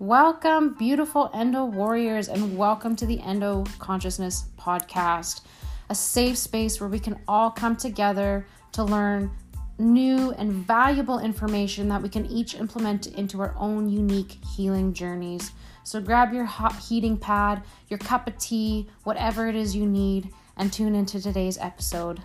Welcome, 0.00 0.74
beautiful 0.74 1.30
Endo 1.32 1.66
warriors, 1.66 2.28
and 2.28 2.58
welcome 2.58 2.96
to 2.96 3.06
the 3.06 3.20
Endo 3.20 3.62
Consciousness 3.78 4.46
Podcast, 4.58 5.42
a 5.88 5.94
safe 5.94 6.36
space 6.36 6.80
where 6.80 6.88
we 6.88 6.98
can 6.98 7.20
all 7.28 7.48
come 7.48 7.76
together 7.76 8.44
to 8.72 8.82
learn 8.82 9.30
new 9.78 10.32
and 10.32 10.52
valuable 10.52 11.20
information 11.20 11.86
that 11.90 12.02
we 12.02 12.08
can 12.08 12.26
each 12.26 12.56
implement 12.56 13.06
into 13.06 13.40
our 13.40 13.54
own 13.56 13.88
unique 13.88 14.36
healing 14.56 14.92
journeys. 14.92 15.52
So 15.84 16.00
grab 16.00 16.32
your 16.32 16.44
hot 16.44 16.76
heating 16.76 17.16
pad, 17.16 17.62
your 17.88 17.98
cup 18.00 18.26
of 18.26 18.36
tea, 18.36 18.88
whatever 19.04 19.46
it 19.46 19.54
is 19.54 19.76
you 19.76 19.86
need, 19.86 20.28
and 20.56 20.72
tune 20.72 20.96
into 20.96 21.22
today's 21.22 21.56
episode. 21.58 22.20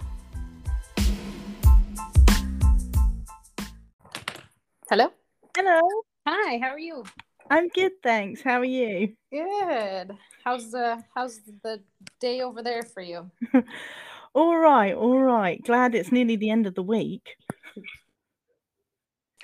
Hello. 4.89 5.11
Hello. 5.55 5.79
Hi, 6.27 6.57
how 6.57 6.69
are 6.69 6.79
you? 6.79 7.03
I'm 7.49 7.67
good, 7.69 7.93
thanks. 8.03 8.41
How 8.41 8.59
are 8.59 8.65
you? 8.65 9.13
Good. 9.31 10.11
How's 10.43 10.71
the 10.71 11.03
how's 11.15 11.39
the 11.63 11.81
day 12.19 12.41
over 12.41 12.61
there 12.61 12.83
for 12.83 13.01
you? 13.01 13.31
all 14.33 14.57
right, 14.57 14.93
all 14.93 15.19
right. 15.19 15.63
Glad 15.63 15.95
it's 15.95 16.11
nearly 16.11 16.35
the 16.35 16.51
end 16.51 16.67
of 16.67 16.75
the 16.75 16.83
week. 16.83 17.37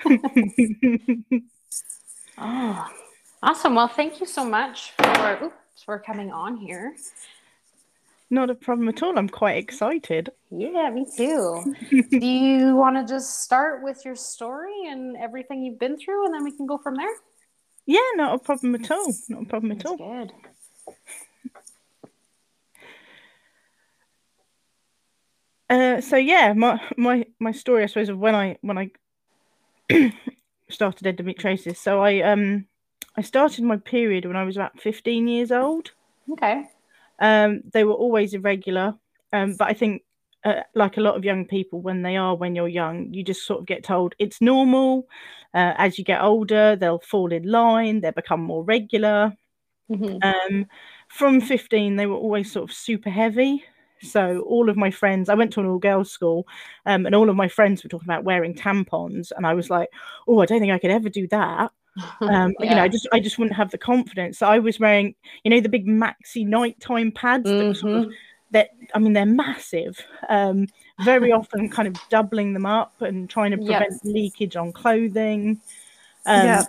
oh, 2.38 2.88
awesome. 3.42 3.76
Well, 3.76 3.88
thank 3.88 4.20
you 4.20 4.28
so 4.28 4.46
much 4.46 4.92
for 4.92 5.40
oops, 5.44 5.84
for 5.84 5.98
coming 6.00 6.32
on 6.32 6.58
here. 6.58 6.96
Not 8.30 8.50
a 8.50 8.56
problem 8.56 8.90
at 8.90 9.02
all. 9.02 9.18
I'm 9.18 9.30
quite 9.30 9.58
excited. 9.58 10.30
Yeah, 10.52 10.90
me 10.90 11.06
too. 11.16 11.76
Do 12.10 12.26
you 12.26 12.76
want 12.76 12.98
to 12.98 13.06
just 13.12 13.44
start 13.44 13.84
with 13.84 14.04
your 14.04 14.16
story 14.16 14.88
and 14.88 15.16
everything 15.18 15.64
you've 15.64 15.80
been 15.80 15.98
through, 15.98 16.26
and 16.26 16.34
then 16.34 16.44
we 16.44 16.52
can 16.52 16.66
go 16.66 16.78
from 16.78 16.96
there? 16.96 17.14
Yeah, 17.86 18.00
not 18.16 18.36
a 18.36 18.40
problem 18.40 18.76
at 18.76 18.90
all. 18.92 19.14
Not 19.30 19.44
a 19.44 19.46
problem 19.46 19.72
at 19.72 19.86
all. 19.86 19.98
Good. 19.98 20.32
Uh, 25.70 26.00
so 26.02 26.16
yeah, 26.16 26.54
my 26.54 26.80
my 26.98 27.26
my 27.40 27.52
story, 27.52 27.84
I 27.84 27.88
suppose, 27.88 28.10
of 28.10 28.20
when 28.20 28.36
I 28.36 28.58
when 28.62 28.78
I 28.78 28.92
started 30.70 31.18
endometriosis. 31.18 31.78
So 31.78 32.02
I 32.02 32.22
um 32.22 32.66
I 33.16 33.22
started 33.22 33.64
my 33.64 33.78
period 33.78 34.26
when 34.26 34.36
I 34.36 34.44
was 34.44 34.58
about 34.58 34.80
15 34.80 35.28
years 35.28 35.52
old. 35.52 35.92
Okay. 36.32 36.66
Um, 37.20 37.62
they 37.72 37.84
were 37.84 37.94
always 37.94 38.34
irregular, 38.34 38.96
um, 39.32 39.56
but 39.56 39.70
I 39.70 39.74
think 39.74 40.04
uh, 40.46 40.62
like 40.76 40.98
a 40.98 41.02
lot 41.02 41.16
of 41.16 41.26
young 41.26 41.46
people, 41.46 41.82
when 41.82 42.02
they 42.04 42.16
are 42.18 42.36
when 42.36 42.56
you're 42.56 42.68
young, 42.68 43.14
you 43.14 43.24
just 43.24 43.46
sort 43.46 43.60
of 43.60 43.66
get 43.66 43.84
told 43.84 44.16
it's 44.20 44.42
normal. 44.42 45.08
Uh, 45.54 45.74
as 45.78 45.98
you 45.98 46.04
get 46.04 46.22
older, 46.22 46.76
they'll 46.76 47.00
fall 47.00 47.32
in 47.32 47.44
line, 47.50 48.02
they'll 48.02 48.12
become 48.12 48.42
more 48.42 48.64
regular. 48.64 49.34
Mm-hmm. 49.90 50.18
Um, 50.22 50.66
from 51.10 51.42
15, 51.42 51.96
they 51.96 52.06
were 52.08 52.16
always 52.16 52.52
sort 52.52 52.70
of 52.70 52.76
super 52.76 53.10
heavy. 53.10 53.64
So 54.02 54.42
all 54.42 54.70
of 54.70 54.78
my 54.78 54.92
friends, 54.92 55.30
I 55.30 55.36
went 55.36 55.54
to 55.54 55.62
an 55.62 55.66
all 55.68 55.80
girls 55.80 56.12
school, 56.12 56.48
um, 56.86 57.06
and 57.06 57.16
all 57.16 57.30
of 57.30 57.36
my 57.36 57.48
friends 57.48 57.84
were 57.84 57.90
talking 57.90 58.08
about 58.08 58.24
wearing 58.24 58.54
tampons, 58.54 59.32
and 59.36 59.48
I 59.48 59.54
was 59.54 59.70
like, 59.70 59.90
oh, 60.28 60.40
I 60.42 60.46
don't 60.46 60.60
think 60.60 60.74
I 60.74 60.80
could 60.80 60.92
ever 60.92 61.10
do 61.10 61.28
that. 61.30 61.72
Um, 62.20 62.54
yeah. 62.60 62.70
You 62.70 62.76
know, 62.76 62.84
I 62.84 62.88
just 62.90 63.08
I 63.14 63.22
just 63.22 63.38
wouldn't 63.40 63.56
have 63.56 63.72
the 63.72 63.78
confidence. 63.78 64.40
So 64.40 64.48
I 64.48 64.60
was 64.60 64.82
wearing, 64.82 65.16
you 65.46 65.50
know, 65.52 65.62
the 65.62 65.70
big 65.70 65.88
maxi 65.88 66.46
nighttime 66.46 67.14
pads 67.14 67.54
that 67.56 67.68
were 67.68 67.74
sort 67.74 67.94
of 67.94 68.06
Mhm. 68.08 68.12
That 68.56 68.70
I 68.94 69.00
mean 69.00 69.14
they're 69.14 69.26
massive. 69.26 70.00
Um, 70.30 70.68
very 71.04 71.32
often 71.40 71.70
kind 71.70 71.88
of 71.88 71.96
doubling 72.10 72.54
them 72.54 72.66
up 72.66 73.02
and 73.02 73.30
trying 73.30 73.52
to 73.52 73.58
Yes. 73.58 73.80
prevent 73.80 74.06
leakage 74.06 74.56
on 74.56 74.72
clothing. 74.72 75.62
Um, 76.26 76.46
Yeah. 76.46 76.64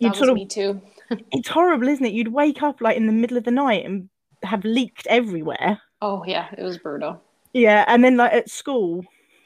that 0.00 0.16
sort 0.16 0.28
of 0.28 0.36
me 0.36 0.46
too. 0.46 0.80
it's 1.32 1.48
horrible, 1.48 1.88
isn't 1.88 2.04
it? 2.04 2.12
You'd 2.12 2.28
wake 2.28 2.62
up 2.62 2.80
like 2.80 2.96
in 2.96 3.06
the 3.06 3.12
middle 3.12 3.36
of 3.38 3.44
the 3.44 3.50
night 3.50 3.84
and 3.84 4.08
have 4.42 4.64
leaked 4.64 5.06
everywhere. 5.06 5.80
Oh 6.02 6.22
yeah, 6.26 6.48
it 6.56 6.62
was 6.62 6.78
brutal. 6.78 7.22
Yeah, 7.54 7.84
and 7.88 8.04
then 8.04 8.16
like 8.16 8.32
at 8.32 8.50
school, 8.50 9.04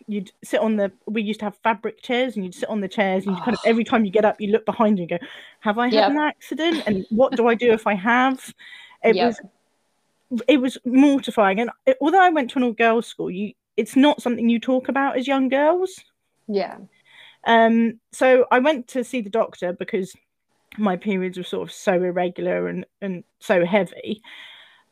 you'd 0.09 0.33
sit 0.43 0.61
on 0.61 0.77
the. 0.77 0.91
We 1.07 1.23
used 1.23 1.41
to 1.41 1.47
have 1.47 1.57
fabric 1.63 2.03
chairs, 2.03 2.35
and 2.37 2.45
you'd 2.45 2.55
sit 2.55 2.69
on 2.69 2.81
the 2.81 2.89
chairs, 2.89 3.27
and 3.27 3.37
you 3.37 3.43
kind 3.43 3.55
of 3.55 3.61
Oh. 3.65 3.69
every 3.69 3.85
time 3.85 4.05
you 4.05 4.11
get 4.11 4.25
up, 4.25 4.41
you 4.41 4.51
look 4.51 4.65
behind 4.67 4.99
you 4.99 5.07
and 5.09 5.21
go, 5.21 5.27
"Have 5.61 5.79
I 5.79 5.87
had 5.87 5.95
Yep. 5.95 6.09
an 6.11 6.19
accident? 6.19 6.83
And 6.87 7.07
what 7.11 7.37
do 7.37 7.47
I 7.47 7.55
do 7.55 7.73
if 7.73 7.87
I 7.87 7.95
have?" 7.95 8.53
It 9.05 9.15
Yep. 9.15 9.27
was 9.27 9.41
it 10.49 10.59
was 10.59 10.79
mortifying. 10.85 11.61
And 11.61 11.71
it, 11.87 11.97
although 12.01 12.23
I 12.23 12.31
went 12.31 12.51
to 12.51 12.59
an 12.59 12.65
all 12.65 12.73
girls 12.73 13.07
school, 13.07 13.31
you 13.31 13.53
it's 13.77 13.97
not 13.97 14.23
something 14.23 14.49
you 14.49 14.59
talk 14.59 14.89
about 14.89 15.19
as 15.19 15.27
young 15.27 15.49
girls. 15.49 16.01
Yeah. 16.49 16.79
Um, 17.45 18.01
so 18.13 18.47
I 18.51 18.59
went 18.59 18.89
to 18.89 19.05
see 19.05 19.21
the 19.21 19.31
doctor 19.31 19.73
because 19.73 20.15
my 20.79 20.97
periods 20.97 21.39
were 21.39 21.45
sort 21.45 21.69
of 21.69 21.75
so 21.75 21.95
irregular 21.95 22.69
and 22.69 22.87
and 23.01 23.25
so 23.41 23.65
heavy. 23.65 24.23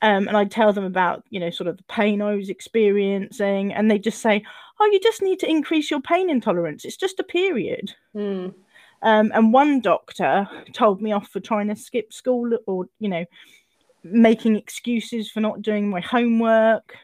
Um, 0.03 0.28
and 0.28 0.37
I'd 0.37 0.50
tell 0.50 0.73
them 0.73 0.84
about, 0.84 1.25
you 1.31 1.41
know, 1.41 1.49
sort 1.50 1.67
of 1.67 1.78
the 1.78 1.84
pain 1.84 2.21
I 2.21 2.34
was 2.34 2.50
experiencing, 2.50 3.73
and 3.73 3.91
they 3.91 3.99
just 3.99 4.21
say, 4.21 4.44
"Oh, 4.78 4.91
you 4.93 5.00
just 5.00 5.23
need 5.23 5.41
to 5.41 5.50
increase 5.50 5.91
your 5.91 6.00
pain 6.00 6.28
intolerance. 6.28 6.84
It's 6.84 6.97
just 6.97 7.21
a 7.21 7.25
period." 7.25 7.94
Mm. 8.15 8.55
Um, 9.03 9.31
and 9.34 9.53
one 9.53 9.81
doctor 9.81 10.49
told 10.73 11.03
me 11.03 11.12
off 11.12 11.28
for 11.28 11.39
trying 11.39 11.69
to 11.69 11.77
skip 11.77 12.12
school 12.12 12.56
or, 12.67 12.87
you 12.99 13.09
know, 13.11 13.27
making 14.04 14.56
excuses 14.56 15.31
for 15.31 15.41
not 15.41 15.62
doing 15.62 15.88
my 15.88 16.00
homework. 16.00 16.97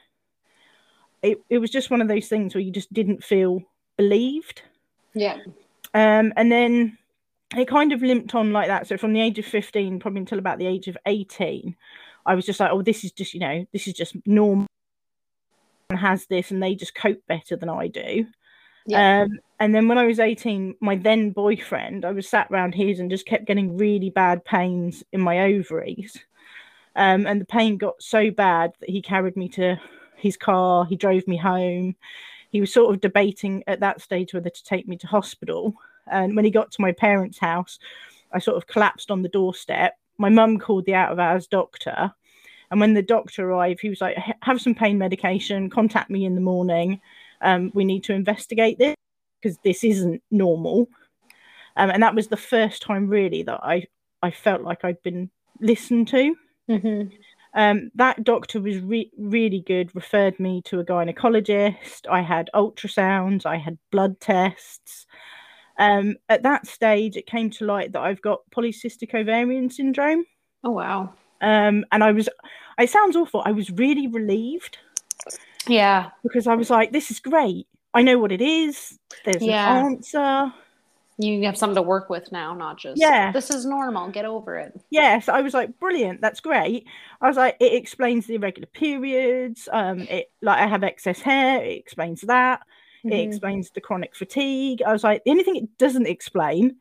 It 1.23 1.39
it 1.49 1.59
was 1.59 1.71
just 1.71 1.91
one 1.91 2.01
of 2.01 2.09
those 2.09 2.29
things 2.29 2.55
where 2.55 2.63
you 2.63 2.71
just 2.71 2.93
didn't 2.93 3.25
feel 3.25 3.63
believed. 3.97 4.63
Yeah. 5.15 5.39
Um, 5.93 6.33
and 6.37 6.53
then 6.53 6.99
it 7.57 7.69
kind 7.69 7.93
of 7.93 8.03
limped 8.03 8.35
on 8.35 8.53
like 8.53 8.69
that. 8.69 8.87
So 8.87 8.97
from 8.97 9.13
the 9.13 9.21
age 9.21 9.39
of 9.39 9.45
15, 9.45 9.99
probably 9.99 10.21
until 10.21 10.39
about 10.39 10.59
the 10.59 10.67
age 10.67 10.89
of 10.89 10.97
18, 11.07 11.77
I 12.27 12.35
was 12.35 12.47
just 12.47 12.61
like, 12.61 12.71
oh, 12.71 12.83
this 12.83 13.05
is 13.05 13.13
just, 13.13 13.35
you 13.35 13.41
know, 13.41 13.67
this 13.73 13.89
is 13.89 13.95
just 13.95 14.15
normal 14.25 14.67
and 15.89 15.99
has 15.99 16.27
this 16.27 16.51
and 16.51 16.63
they 16.63 16.75
just 16.75 16.95
cope 16.95 17.21
better 17.27 17.57
than 17.57 17.69
I 17.69 17.89
do. 17.89 18.27
Yeah. 18.87 19.23
Um, 19.23 19.41
and 19.59 19.75
then 19.75 19.89
when 19.89 19.99
I 19.99 20.07
was 20.07 20.21
18, 20.21 20.77
my 20.81 20.97
then 20.97 21.31
boyfriend, 21.31 22.05
I 22.05 22.13
was 22.13 22.29
sat 22.29 22.49
around 22.51 22.75
his 22.75 23.01
and 23.01 23.11
just 23.11 23.27
kept 23.27 23.47
getting 23.47 23.77
really 23.77 24.11
bad 24.11 24.45
pains 24.45 25.03
in 25.13 25.21
my 25.21 25.41
ovaries. 25.41 26.17
Um, 26.97 27.27
and 27.27 27.41
the 27.41 27.47
pain 27.47 27.77
got 27.77 28.03
so 28.03 28.31
bad 28.31 28.73
that 28.81 28.91
he 28.91 29.01
carried 29.01 29.37
me 29.37 29.49
to 29.51 29.81
his 30.17 30.37
car, 30.37 30.85
he 30.85 30.97
drove 30.97 31.27
me 31.27 31.37
home. 31.37 31.97
He 32.51 32.61
was 32.61 32.73
sort 32.73 32.95
of 32.95 33.01
debating 33.01 33.63
at 33.67 33.81
that 33.81 34.01
stage 34.01 34.35
whether 34.35 34.51
to 34.51 34.65
take 34.65 34.89
me 34.89 34.97
to 34.99 35.07
hospital. 35.07 35.75
And 36.11 36.35
when 36.35 36.45
he 36.45 36.51
got 36.51 36.73
to 36.73 36.83
my 36.83 36.93
parents' 36.93 37.39
house, 37.39 37.79
I 38.33 38.39
sort 38.39 38.57
of 38.57 38.67
collapsed 38.67 39.11
on 39.11 39.23
the 39.23 39.29
doorstep. 39.29 39.97
My 40.19 40.29
mum 40.29 40.59
called 40.59 40.85
the 40.85 40.95
out 40.95 41.13
of 41.13 41.19
hours 41.19 41.47
doctor. 41.47 42.13
And 42.71 42.81
when 42.81 42.95
the 42.95 43.03
doctor 43.03 43.51
arrived, 43.51 43.81
he 43.81 43.89
was 43.89 44.01
like, 44.01 44.17
Have 44.43 44.61
some 44.61 44.75
pain 44.75 44.99
medication, 44.99 45.71
contact 45.71 46.11
me 46.11 46.25
in 46.25 46.35
the 46.35 46.41
morning. 46.41 47.01
Um, 47.41 47.71
we 47.75 47.85
need 47.85 48.05
to 48.05 48.13
investigate 48.13 48.79
this 48.79 48.95
because 49.41 49.59
this 49.65 49.83
isn't 49.83 50.23
normal. 50.31 50.89
Um, 51.77 51.91
and 51.91 52.03
that 52.03 52.15
was 52.15 52.29
the 52.29 52.37
first 52.37 52.83
time 52.83 53.09
really 53.09 53.43
that 53.45 53.61
I, 53.63 53.87
I 54.23 54.31
felt 54.31 54.63
like 54.63 54.85
I'd 54.85 55.03
been 55.03 55.31
listened 55.61 56.09
to. 56.09 56.35
Mm-hmm. 56.69 57.09
Um, 57.53 57.91
that 57.97 58.23
doctor 58.23 58.61
was 58.61 58.79
re- 58.79 59.11
really 59.19 59.61
good, 59.67 59.95
referred 59.95 60.39
me 60.39 60.63
to 60.67 60.79
a 60.81 60.85
gynecologist. 60.85 62.03
I 62.09 62.21
had 62.21 62.49
ultrasounds, 62.55 63.45
I 63.45 63.57
had 63.57 63.77
blood 63.91 64.21
tests. 64.21 65.07
Um, 65.79 66.17
at 66.29 66.43
that 66.45 66.67
stage, 66.67 67.17
it 67.17 67.27
came 67.27 67.51
to 67.51 67.65
light 67.65 67.93
that 67.93 68.03
I've 68.03 68.23
got 68.23 68.41
polycystic 68.55 69.15
ovarian 69.15 69.71
syndrome. 69.71 70.25
Oh 70.63 70.71
wow. 70.71 71.15
Um, 71.41 71.85
and 71.91 72.05
I 72.05 72.13
was, 72.13 72.29
it 72.79 72.91
sounds 72.91 73.17
awful, 73.17 73.43
I 73.45 73.53
was 73.53 73.71
really 73.71 74.07
relieved 74.07 74.79
Yeah. 75.67 76.11
because 76.23 76.47
I 76.47 76.55
was 76.55 76.71
like, 76.71 76.93
this 76.93 77.11
is 77.11 77.19
great. 77.19 77.67
I 77.95 78.03
know 78.03 78.19
what 78.19 78.31
it 78.31 78.43
is. 78.43 78.99
There's 79.25 79.43
Yeah. 79.43 79.79
an 79.79 79.87
answer. 79.87 80.53
You 81.23 81.45
have 81.45 81.57
something 81.57 81.75
to 81.75 81.83
work 81.83 82.09
with 82.09 82.33
now, 82.33 82.55
not 82.55 82.79
just 82.79 83.01
Yeah. 83.01 83.31
This 83.33 83.51
is 83.51 83.67
normal. 83.67 84.09
Get 84.11 84.25
over 84.25 84.57
it. 84.57 84.73
Yes, 84.91 85.29
I 85.29 85.43
was 85.43 85.53
like, 85.55 85.79
brilliant, 85.79 86.21
that's 86.21 86.41
great. 86.41 86.87
I 87.21 87.29
was 87.29 87.37
like, 87.37 87.57
it 87.61 87.75
explains 87.75 88.27
the 88.27 88.37
irregular 88.37 88.69
periods. 88.73 89.69
Um, 89.73 90.01
it 90.01 90.31
like 90.41 90.59
I 90.59 90.67
have 90.67 90.83
excess 90.83 91.21
hair, 91.21 91.63
it 91.63 91.77
explains 91.79 92.23
that. 92.23 92.63
It 93.05 93.11
Mhm. 93.13 93.27
explains 93.27 93.71
the 93.71 93.81
chronic 93.81 94.15
fatigue. 94.17 94.83
I 94.83 94.93
was 94.93 95.05
like, 95.05 95.23
the 95.25 95.31
only 95.31 95.45
thing 95.45 95.57
it 95.57 95.79
doesn't 95.79 96.07
explain 96.07 96.77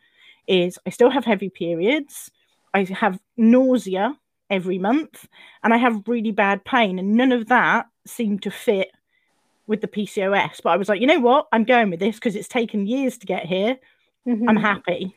is 0.47 0.80
I 0.85 0.89
still 0.89 1.09
have 1.09 1.25
heavy 1.25 1.50
periods. 1.50 2.31
I 2.74 2.83
have 2.85 3.19
nausea 3.38 4.18
every 4.50 4.77
month, 4.80 5.27
and 5.63 5.74
I 5.74 5.77
have 5.77 6.07
really 6.07 6.31
bad 6.31 6.63
pain, 6.65 6.97
and 7.00 7.13
none 7.13 7.31
of 7.31 7.47
that 7.47 7.88
seemed 8.06 8.42
to 8.44 8.51
fit 8.51 8.89
with 9.68 9.81
the 9.81 9.88
PCOS. 9.88 10.62
But 10.62 10.71
I 10.71 10.77
was 10.77 10.89
like, 10.89 11.00
you 11.01 11.07
know 11.07 11.19
what? 11.19 11.47
I'm 11.51 11.63
going 11.63 11.89
with 11.92 12.00
this 12.00 12.15
because 12.15 12.35
it's 12.35 12.47
taken 12.47 12.88
years 12.88 13.18
to 13.19 13.25
get 13.27 13.45
here. 13.45 13.77
I'm 14.48 14.57
Mhm. 14.57 14.62
happy. 14.62 15.16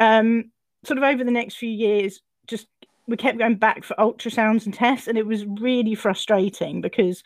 Um, 0.00 0.52
sort 0.84 0.98
of 0.98 1.04
over 1.04 1.24
the 1.24 1.30
next 1.30 1.56
few 1.56 1.70
years, 1.70 2.22
just 2.46 2.68
we 3.08 3.16
kept 3.16 3.38
going 3.38 3.56
back 3.56 3.84
for 3.84 3.94
ultrasounds 3.98 4.66
and 4.66 4.74
tests, 4.74 5.08
and 5.08 5.18
it 5.18 5.26
was 5.26 5.46
really 5.46 5.94
frustrating 5.94 6.80
because 6.80 7.22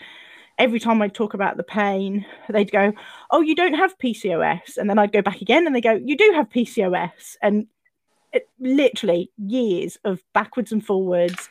every 0.59 0.81
time 0.81 1.03
I'd 1.03 1.15
talk 1.15 1.35
about 1.35 1.57
the 1.59 1.65
pain, 1.65 2.27
they'd 2.51 2.73
go, 2.73 2.93
"Oh, 3.31 3.43
you 3.43 3.55
don't 3.55 3.75
have 3.75 3.99
PCOS," 3.99 4.79
and 4.79 4.91
then 4.91 4.99
I'd 4.99 5.13
go 5.13 5.23
back 5.23 5.43
again, 5.43 5.67
and 5.67 5.77
they 5.77 5.83
go, 5.83 5.95
"You 6.05 6.17
do 6.17 6.33
have 6.37 6.51
PCOS," 6.51 7.37
and 7.43 7.67
it, 8.33 8.49
literally 8.61 9.31
years 9.39 9.99
of 10.05 10.23
backwards 10.35 10.73
and 10.73 10.85
forwards 10.85 11.49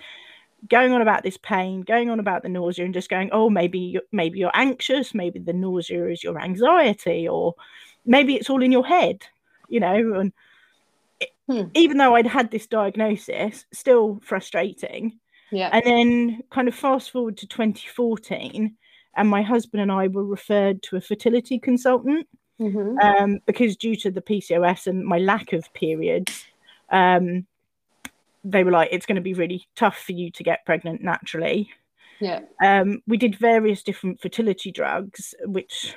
going 0.69 0.93
on 0.93 1.01
about 1.01 1.23
this 1.23 1.37
pain 1.37 1.81
going 1.81 2.09
on 2.09 2.19
about 2.19 2.43
the 2.43 2.49
nausea 2.49 2.85
and 2.85 2.93
just 2.93 3.09
going 3.09 3.29
oh 3.33 3.49
maybe 3.49 3.79
you're, 3.79 4.01
maybe 4.11 4.39
you're 4.39 4.51
anxious 4.55 5.13
maybe 5.13 5.39
the 5.39 5.53
nausea 5.53 6.07
is 6.07 6.23
your 6.23 6.39
anxiety 6.39 7.27
or 7.27 7.55
maybe 8.05 8.35
it's 8.35 8.49
all 8.49 8.63
in 8.63 8.71
your 8.71 8.85
head 8.85 9.25
you 9.73 9.79
know 9.79 10.13
and 10.19 10.33
it, 11.19 11.29
hmm. 11.47 11.63
even 11.73 11.97
though 11.97 12.15
i'd 12.15 12.27
had 12.27 12.51
this 12.51 12.67
diagnosis 12.67 13.65
still 13.73 14.19
frustrating 14.23 15.19
yeah 15.51 15.69
and 15.73 15.83
then 15.85 16.43
kind 16.49 16.67
of 16.67 16.75
fast 16.75 17.11
forward 17.11 17.37
to 17.37 17.47
2014 17.47 18.75
and 19.15 19.29
my 19.29 19.41
husband 19.41 19.81
and 19.81 19.91
i 19.91 20.07
were 20.07 20.25
referred 20.25 20.81
to 20.81 20.95
a 20.95 21.01
fertility 21.01 21.59
consultant 21.59 22.27
mm-hmm. 22.59 22.97
um, 22.99 23.39
because 23.45 23.75
due 23.75 23.95
to 23.95 24.11
the 24.11 24.21
pcos 24.21 24.87
and 24.87 25.03
my 25.05 25.17
lack 25.17 25.53
of 25.53 25.71
periods 25.73 26.45
um, 26.91 27.45
they 28.43 28.63
were 28.63 28.71
like, 28.71 28.89
it's 28.91 29.05
going 29.05 29.15
to 29.15 29.21
be 29.21 29.33
really 29.33 29.67
tough 29.75 29.97
for 29.97 30.11
you 30.11 30.29
to 30.31 30.43
get 30.43 30.65
pregnant 30.65 31.01
naturally. 31.01 31.69
Yeah. 32.19 32.41
Um, 32.63 33.01
we 33.07 33.17
did 33.17 33.37
various 33.37 33.83
different 33.83 34.21
fertility 34.21 34.71
drugs, 34.71 35.33
which 35.45 35.95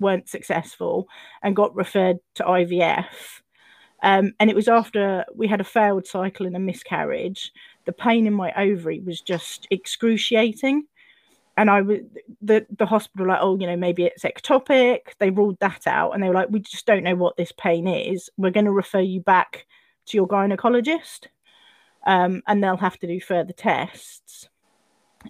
weren't 0.00 0.28
successful, 0.28 1.08
and 1.42 1.56
got 1.56 1.74
referred 1.74 2.18
to 2.36 2.44
IVF. 2.44 3.06
Um, 4.02 4.32
and 4.38 4.48
it 4.48 4.56
was 4.56 4.68
after 4.68 5.24
we 5.34 5.48
had 5.48 5.60
a 5.60 5.64
failed 5.64 6.06
cycle 6.06 6.46
and 6.46 6.56
a 6.56 6.60
miscarriage. 6.60 7.52
The 7.84 7.92
pain 7.92 8.26
in 8.26 8.34
my 8.34 8.52
ovary 8.52 9.00
was 9.00 9.20
just 9.20 9.66
excruciating. 9.70 10.84
And 11.56 11.68
I 11.68 11.80
was 11.82 11.98
the 12.40 12.64
the 12.76 12.86
hospital 12.86 13.26
like, 13.26 13.40
oh, 13.42 13.58
you 13.58 13.66
know, 13.66 13.76
maybe 13.76 14.04
it's 14.04 14.22
ectopic. 14.22 15.00
They 15.18 15.30
ruled 15.30 15.58
that 15.60 15.86
out, 15.86 16.12
and 16.12 16.22
they 16.22 16.28
were 16.28 16.34
like, 16.34 16.50
we 16.50 16.60
just 16.60 16.86
don't 16.86 17.02
know 17.02 17.16
what 17.16 17.36
this 17.36 17.52
pain 17.52 17.88
is. 17.88 18.30
We're 18.36 18.52
going 18.52 18.66
to 18.66 18.72
refer 18.72 19.00
you 19.00 19.20
back 19.20 19.66
to 20.06 20.16
your 20.16 20.28
gynecologist 20.28 21.26
um, 22.06 22.42
and 22.46 22.62
they'll 22.62 22.76
have 22.76 22.98
to 22.98 23.06
do 23.06 23.20
further 23.20 23.52
tests. 23.52 24.48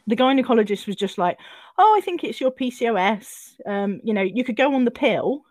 The 0.06 0.16
gynecologist 0.16 0.86
was 0.86 0.96
just 0.96 1.18
like, 1.18 1.38
"Oh, 1.78 1.94
I 1.96 2.00
think 2.00 2.24
it's 2.24 2.40
your 2.40 2.50
PCOS. 2.50 3.54
Um, 3.66 4.00
you 4.02 4.12
know, 4.12 4.22
you 4.22 4.44
could 4.44 4.56
go 4.56 4.74
on 4.74 4.84
the 4.84 4.90
pill, 4.90 5.44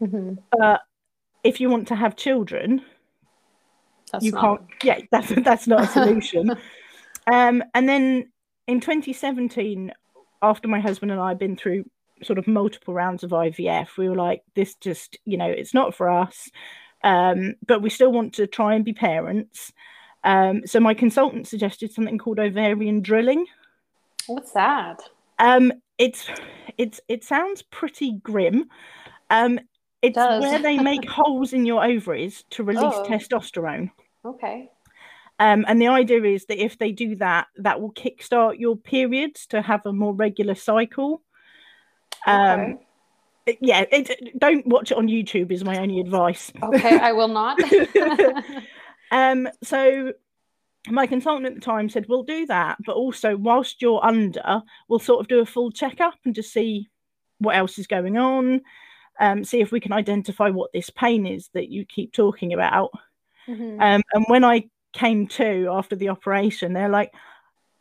mm-hmm. 0.00 0.34
but 0.58 0.82
if 1.44 1.60
you 1.60 1.70
want 1.70 1.88
to 1.88 1.96
have 1.96 2.16
children, 2.16 2.82
that's 4.12 4.24
you 4.24 4.32
not... 4.32 4.42
can't. 4.42 4.70
Yeah, 4.84 4.98
that's 5.10 5.32
that's 5.44 5.66
not 5.66 5.84
a 5.84 5.86
solution." 5.86 6.50
um, 7.32 7.62
and 7.74 7.88
then 7.88 8.30
in 8.66 8.80
2017, 8.80 9.92
after 10.42 10.68
my 10.68 10.80
husband 10.80 11.12
and 11.12 11.20
I 11.20 11.28
had 11.28 11.38
been 11.38 11.56
through 11.56 11.84
sort 12.22 12.38
of 12.38 12.46
multiple 12.46 12.92
rounds 12.92 13.24
of 13.24 13.30
IVF, 13.30 13.96
we 13.96 14.08
were 14.08 14.16
like, 14.16 14.42
"This 14.54 14.74
just, 14.74 15.18
you 15.24 15.36
know, 15.36 15.48
it's 15.48 15.74
not 15.74 15.94
for 15.94 16.10
us." 16.10 16.50
Um, 17.02 17.54
but 17.66 17.80
we 17.80 17.90
still 17.90 18.12
want 18.12 18.34
to 18.34 18.46
try 18.46 18.74
and 18.74 18.84
be 18.84 18.92
parents. 18.92 19.72
Um, 20.24 20.66
so 20.66 20.80
my 20.80 20.94
consultant 20.94 21.48
suggested 21.48 21.92
something 21.92 22.18
called 22.18 22.38
ovarian 22.38 23.00
drilling. 23.00 23.46
What's 24.26 24.52
that? 24.52 25.00
Um, 25.40 25.72
it's 25.98 26.28
it's 26.78 27.00
it 27.08 27.24
sounds 27.24 27.62
pretty 27.62 28.12
grim. 28.22 28.68
Um, 29.28 29.58
it's 30.02 30.16
it 30.16 30.40
where 30.40 30.60
they 30.60 30.78
make 30.78 31.04
holes 31.08 31.52
in 31.52 31.66
your 31.66 31.84
ovaries 31.84 32.44
to 32.50 32.62
release 32.62 32.84
oh. 32.84 33.04
testosterone. 33.08 33.90
Okay. 34.24 34.70
Um, 35.38 35.64
and 35.66 35.80
the 35.80 35.88
idea 35.88 36.22
is 36.22 36.44
that 36.46 36.62
if 36.62 36.78
they 36.78 36.92
do 36.92 37.16
that, 37.16 37.46
that 37.56 37.80
will 37.80 37.92
kickstart 37.92 38.58
your 38.58 38.76
periods 38.76 39.46
to 39.46 39.62
have 39.62 39.80
a 39.86 39.92
more 39.92 40.14
regular 40.14 40.54
cycle. 40.54 41.22
Um, 42.26 42.60
okay. 42.60 42.76
It, 43.46 43.58
yeah, 43.62 43.84
it, 43.90 44.38
don't 44.38 44.66
watch 44.66 44.92
it 44.92 44.98
on 44.98 45.08
YouTube. 45.08 45.50
Is 45.50 45.64
my 45.64 45.78
only 45.78 45.98
advice. 45.98 46.52
Okay, 46.62 46.98
I 46.98 47.12
will 47.12 47.28
not. 47.28 47.58
Um, 49.10 49.48
so 49.62 50.12
my 50.88 51.06
consultant 51.06 51.46
at 51.46 51.54
the 51.54 51.60
time 51.60 51.88
said, 51.88 52.06
We'll 52.08 52.22
do 52.22 52.46
that, 52.46 52.78
but 52.84 52.96
also 52.96 53.36
whilst 53.36 53.82
you're 53.82 54.04
under, 54.04 54.62
we'll 54.88 54.98
sort 54.98 55.20
of 55.20 55.28
do 55.28 55.40
a 55.40 55.46
full 55.46 55.70
checkup 55.70 56.14
and 56.24 56.34
just 56.34 56.52
see 56.52 56.88
what 57.38 57.56
else 57.56 57.78
is 57.78 57.86
going 57.86 58.16
on, 58.16 58.60
um, 59.18 59.44
see 59.44 59.60
if 59.60 59.72
we 59.72 59.80
can 59.80 59.92
identify 59.92 60.48
what 60.50 60.72
this 60.72 60.90
pain 60.90 61.26
is 61.26 61.48
that 61.54 61.70
you 61.70 61.84
keep 61.84 62.12
talking 62.12 62.52
about. 62.52 62.90
Mm-hmm. 63.48 63.80
Um, 63.80 64.02
and 64.12 64.24
when 64.28 64.44
I 64.44 64.68
came 64.92 65.26
to 65.28 65.68
after 65.70 65.96
the 65.96 66.08
operation, 66.08 66.72
they're 66.72 66.88
like, 66.88 67.12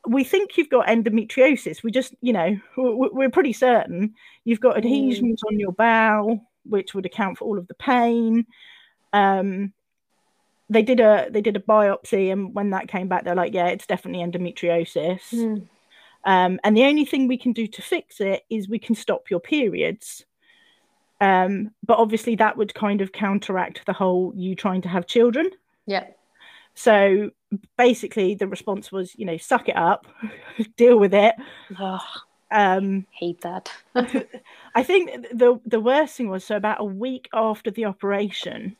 we 0.07 0.23
think 0.23 0.57
you've 0.57 0.69
got 0.69 0.87
endometriosis. 0.87 1.83
We 1.83 1.91
just, 1.91 2.15
you 2.21 2.33
know, 2.33 2.57
we're 2.77 3.29
pretty 3.29 3.53
certain 3.53 4.15
you've 4.45 4.61
got 4.61 4.75
mm. 4.75 4.79
adhesions 4.79 5.41
mm. 5.43 5.51
on 5.51 5.59
your 5.59 5.73
bowel, 5.73 6.41
which 6.63 6.93
would 6.93 7.05
account 7.05 7.37
for 7.37 7.45
all 7.45 7.57
of 7.57 7.67
the 7.67 7.73
pain. 7.75 8.45
Um, 9.11 9.73
they 10.69 10.83
did 10.83 10.99
a 10.99 11.27
they 11.29 11.41
did 11.41 11.55
a 11.55 11.59
biopsy 11.61 12.31
and 12.31 12.53
when 12.53 12.69
that 12.69 12.87
came 12.87 13.07
back 13.07 13.23
they're 13.23 13.35
like 13.35 13.53
yeah 13.53 13.67
it's 13.67 13.87
definitely 13.87 14.23
endometriosis. 14.23 15.33
Mm. 15.33 15.67
um, 16.25 16.59
and 16.63 16.77
the 16.77 16.85
only 16.85 17.05
thing 17.05 17.27
we 17.27 17.37
can 17.37 17.53
do 17.53 17.67
to 17.67 17.81
fix 17.81 18.21
it 18.21 18.43
is 18.49 18.69
we 18.69 18.79
can 18.79 18.95
stop 18.95 19.29
your 19.29 19.39
periods. 19.39 20.25
Um, 21.21 21.71
but 21.85 21.97
obviously 21.97 22.35
that 22.37 22.55
would 22.55 22.73
kind 22.73 23.01
of 23.01 23.11
counteract 23.11 23.85
the 23.85 23.91
whole 23.91 24.31
you 24.35 24.55
trying 24.55 24.81
to 24.83 24.89
have 24.89 25.05
children. 25.05 25.49
Yeah 25.85 26.05
so 26.79 27.29
basically 27.77 28.35
the 28.35 28.47
response 28.47 28.89
was 28.89 29.13
you 29.17 29.25
know 29.25 29.35
suck 29.35 29.67
it 29.67 29.75
up 29.75 30.07
deal 30.77 30.97
with 30.97 31.13
it. 31.13 31.35
Um 32.51 33.05
hate 33.11 33.41
that. 33.41 33.69
I 34.75 34.83
think 34.83 35.27
the 35.33 35.59
the 35.65 35.81
worst 35.81 36.15
thing 36.15 36.29
was 36.29 36.45
so 36.45 36.55
about 36.55 36.79
a 36.79 36.85
week 36.85 37.27
after 37.33 37.69
the 37.69 37.85
operation 37.85 38.77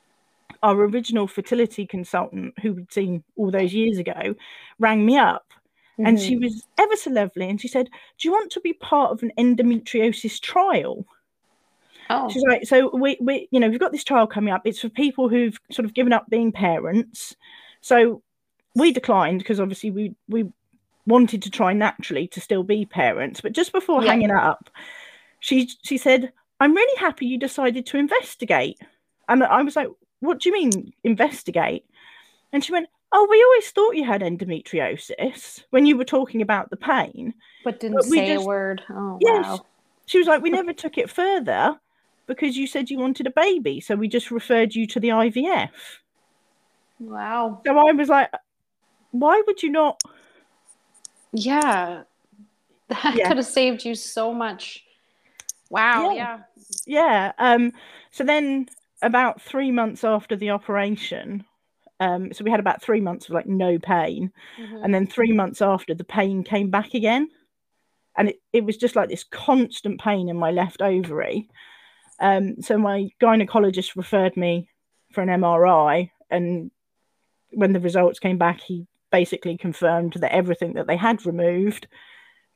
our 0.63 0.75
original 0.75 1.27
fertility 1.27 1.85
consultant, 1.85 2.53
who 2.59 2.73
we'd 2.73 2.91
seen 2.91 3.23
all 3.35 3.51
those 3.51 3.73
years 3.73 3.97
ago, 3.97 4.35
rang 4.79 5.05
me 5.05 5.17
up. 5.17 5.45
Mm-hmm. 5.93 6.05
And 6.05 6.19
she 6.19 6.35
mm-hmm. 6.35 6.45
was 6.45 6.65
ever 6.77 6.95
so 6.95 7.11
lovely. 7.11 7.49
And 7.49 7.59
she 7.59 7.67
said, 7.67 7.89
Do 8.17 8.27
you 8.27 8.31
want 8.31 8.51
to 8.51 8.61
be 8.61 8.73
part 8.73 9.11
of 9.11 9.23
an 9.23 9.31
endometriosis 9.37 10.39
trial? 10.39 11.05
Oh. 12.09 12.29
She's 12.29 12.43
like, 12.43 12.65
so 12.65 12.89
we, 12.95 13.17
we, 13.21 13.47
you 13.51 13.59
know, 13.59 13.69
we've 13.69 13.79
got 13.79 13.91
this 13.91 14.03
trial 14.03 14.25
coming 14.25 14.53
up. 14.53 14.63
It's 14.65 14.79
for 14.79 14.89
people 14.89 15.29
who've 15.29 15.57
sort 15.71 15.85
of 15.85 15.93
given 15.93 16.11
up 16.11 16.27
being 16.29 16.51
parents. 16.51 17.35
So 17.81 18.23
we 18.75 18.91
declined 18.91 19.39
because 19.39 19.59
obviously 19.59 19.91
we 19.91 20.15
we 20.27 20.51
wanted 21.05 21.41
to 21.43 21.51
try 21.51 21.73
naturally 21.73 22.27
to 22.29 22.41
still 22.41 22.63
be 22.63 22.85
parents. 22.85 23.41
But 23.41 23.53
just 23.53 23.71
before 23.71 24.03
yeah. 24.03 24.09
hanging 24.09 24.31
up, 24.31 24.69
she 25.39 25.69
she 25.83 25.97
said, 25.97 26.31
"I'm 26.59 26.73
really 26.73 26.99
happy 26.99 27.27
you 27.27 27.37
decided 27.37 27.85
to 27.87 27.97
investigate." 27.97 28.79
And 29.27 29.43
I 29.43 29.61
was 29.61 29.75
like, 29.75 29.89
what 30.19 30.39
do 30.39 30.49
you 30.49 30.53
mean 30.53 30.93
investigate? 31.03 31.85
And 32.51 32.63
she 32.63 32.71
went, 32.71 32.89
Oh, 33.11 33.27
we 33.29 33.43
always 33.43 33.71
thought 33.71 33.95
you 33.95 34.03
had 34.05 34.21
endometriosis 34.21 35.63
when 35.71 35.85
you 35.85 35.97
were 35.97 36.05
talking 36.05 36.41
about 36.41 36.69
the 36.69 36.77
pain. 36.77 37.33
But 37.63 37.79
didn't 37.79 37.97
but 37.97 38.05
say 38.05 38.35
just, 38.35 38.43
a 38.43 38.47
word. 38.47 38.83
Oh, 38.89 39.17
yes. 39.19 39.45
Wow. 39.45 39.65
She 40.05 40.19
was 40.19 40.27
like, 40.27 40.41
We 40.41 40.49
never 40.49 40.73
took 40.73 40.97
it 40.97 41.09
further 41.09 41.79
because 42.27 42.55
you 42.55 42.67
said 42.67 42.89
you 42.89 42.99
wanted 42.99 43.27
a 43.27 43.31
baby. 43.31 43.79
So 43.79 43.95
we 43.95 44.07
just 44.07 44.31
referred 44.31 44.75
you 44.75 44.85
to 44.87 44.99
the 44.99 45.09
IVF. 45.09 45.71
Wow. 46.99 47.61
So 47.65 47.77
I 47.77 47.91
was 47.93 48.09
like, 48.09 48.31
Why 49.11 49.41
would 49.47 49.63
you 49.63 49.71
not? 49.71 50.01
Yeah. 51.31 52.03
That 52.89 53.15
yeah. 53.15 53.27
could 53.27 53.37
have 53.37 53.45
saved 53.45 53.85
you 53.85 53.95
so 53.95 54.33
much. 54.33 54.83
Wow. 55.69 56.11
Yeah. 56.11 56.39
Yeah. 56.85 57.31
yeah. 57.37 57.53
Um, 57.53 57.71
so 58.11 58.23
then 58.23 58.67
about 59.01 59.41
three 59.41 59.71
months 59.71 60.03
after 60.03 60.35
the 60.35 60.51
operation, 60.51 61.45
um, 61.99 62.31
so 62.31 62.43
we 62.43 62.51
had 62.51 62.59
about 62.59 62.81
three 62.81 63.01
months 63.01 63.27
of 63.27 63.31
like 63.33 63.47
no 63.47 63.77
pain, 63.77 64.31
mm-hmm. 64.57 64.83
and 64.83 64.93
then 64.93 65.07
three 65.07 65.33
months 65.33 65.61
after, 65.61 65.93
the 65.93 66.03
pain 66.03 66.43
came 66.43 66.69
back 66.69 66.93
again, 66.93 67.29
and 68.17 68.29
it, 68.29 68.41
it 68.53 68.63
was 68.63 68.77
just 68.77 68.95
like 68.95 69.09
this 69.09 69.25
constant 69.25 69.99
pain 69.99 70.29
in 70.29 70.37
my 70.37 70.51
left 70.51 70.81
ovary. 70.81 71.49
Um, 72.19 72.61
so 72.61 72.77
my 72.77 73.09
gynecologist 73.21 73.95
referred 73.95 74.37
me 74.37 74.69
for 75.11 75.21
an 75.21 75.29
MRI, 75.29 76.11
and 76.29 76.71
when 77.51 77.73
the 77.73 77.79
results 77.79 78.19
came 78.19 78.37
back, 78.37 78.61
he 78.61 78.85
basically 79.11 79.57
confirmed 79.57 80.13
that 80.13 80.33
everything 80.33 80.73
that 80.73 80.87
they 80.87 80.97
had 80.97 81.25
removed 81.25 81.87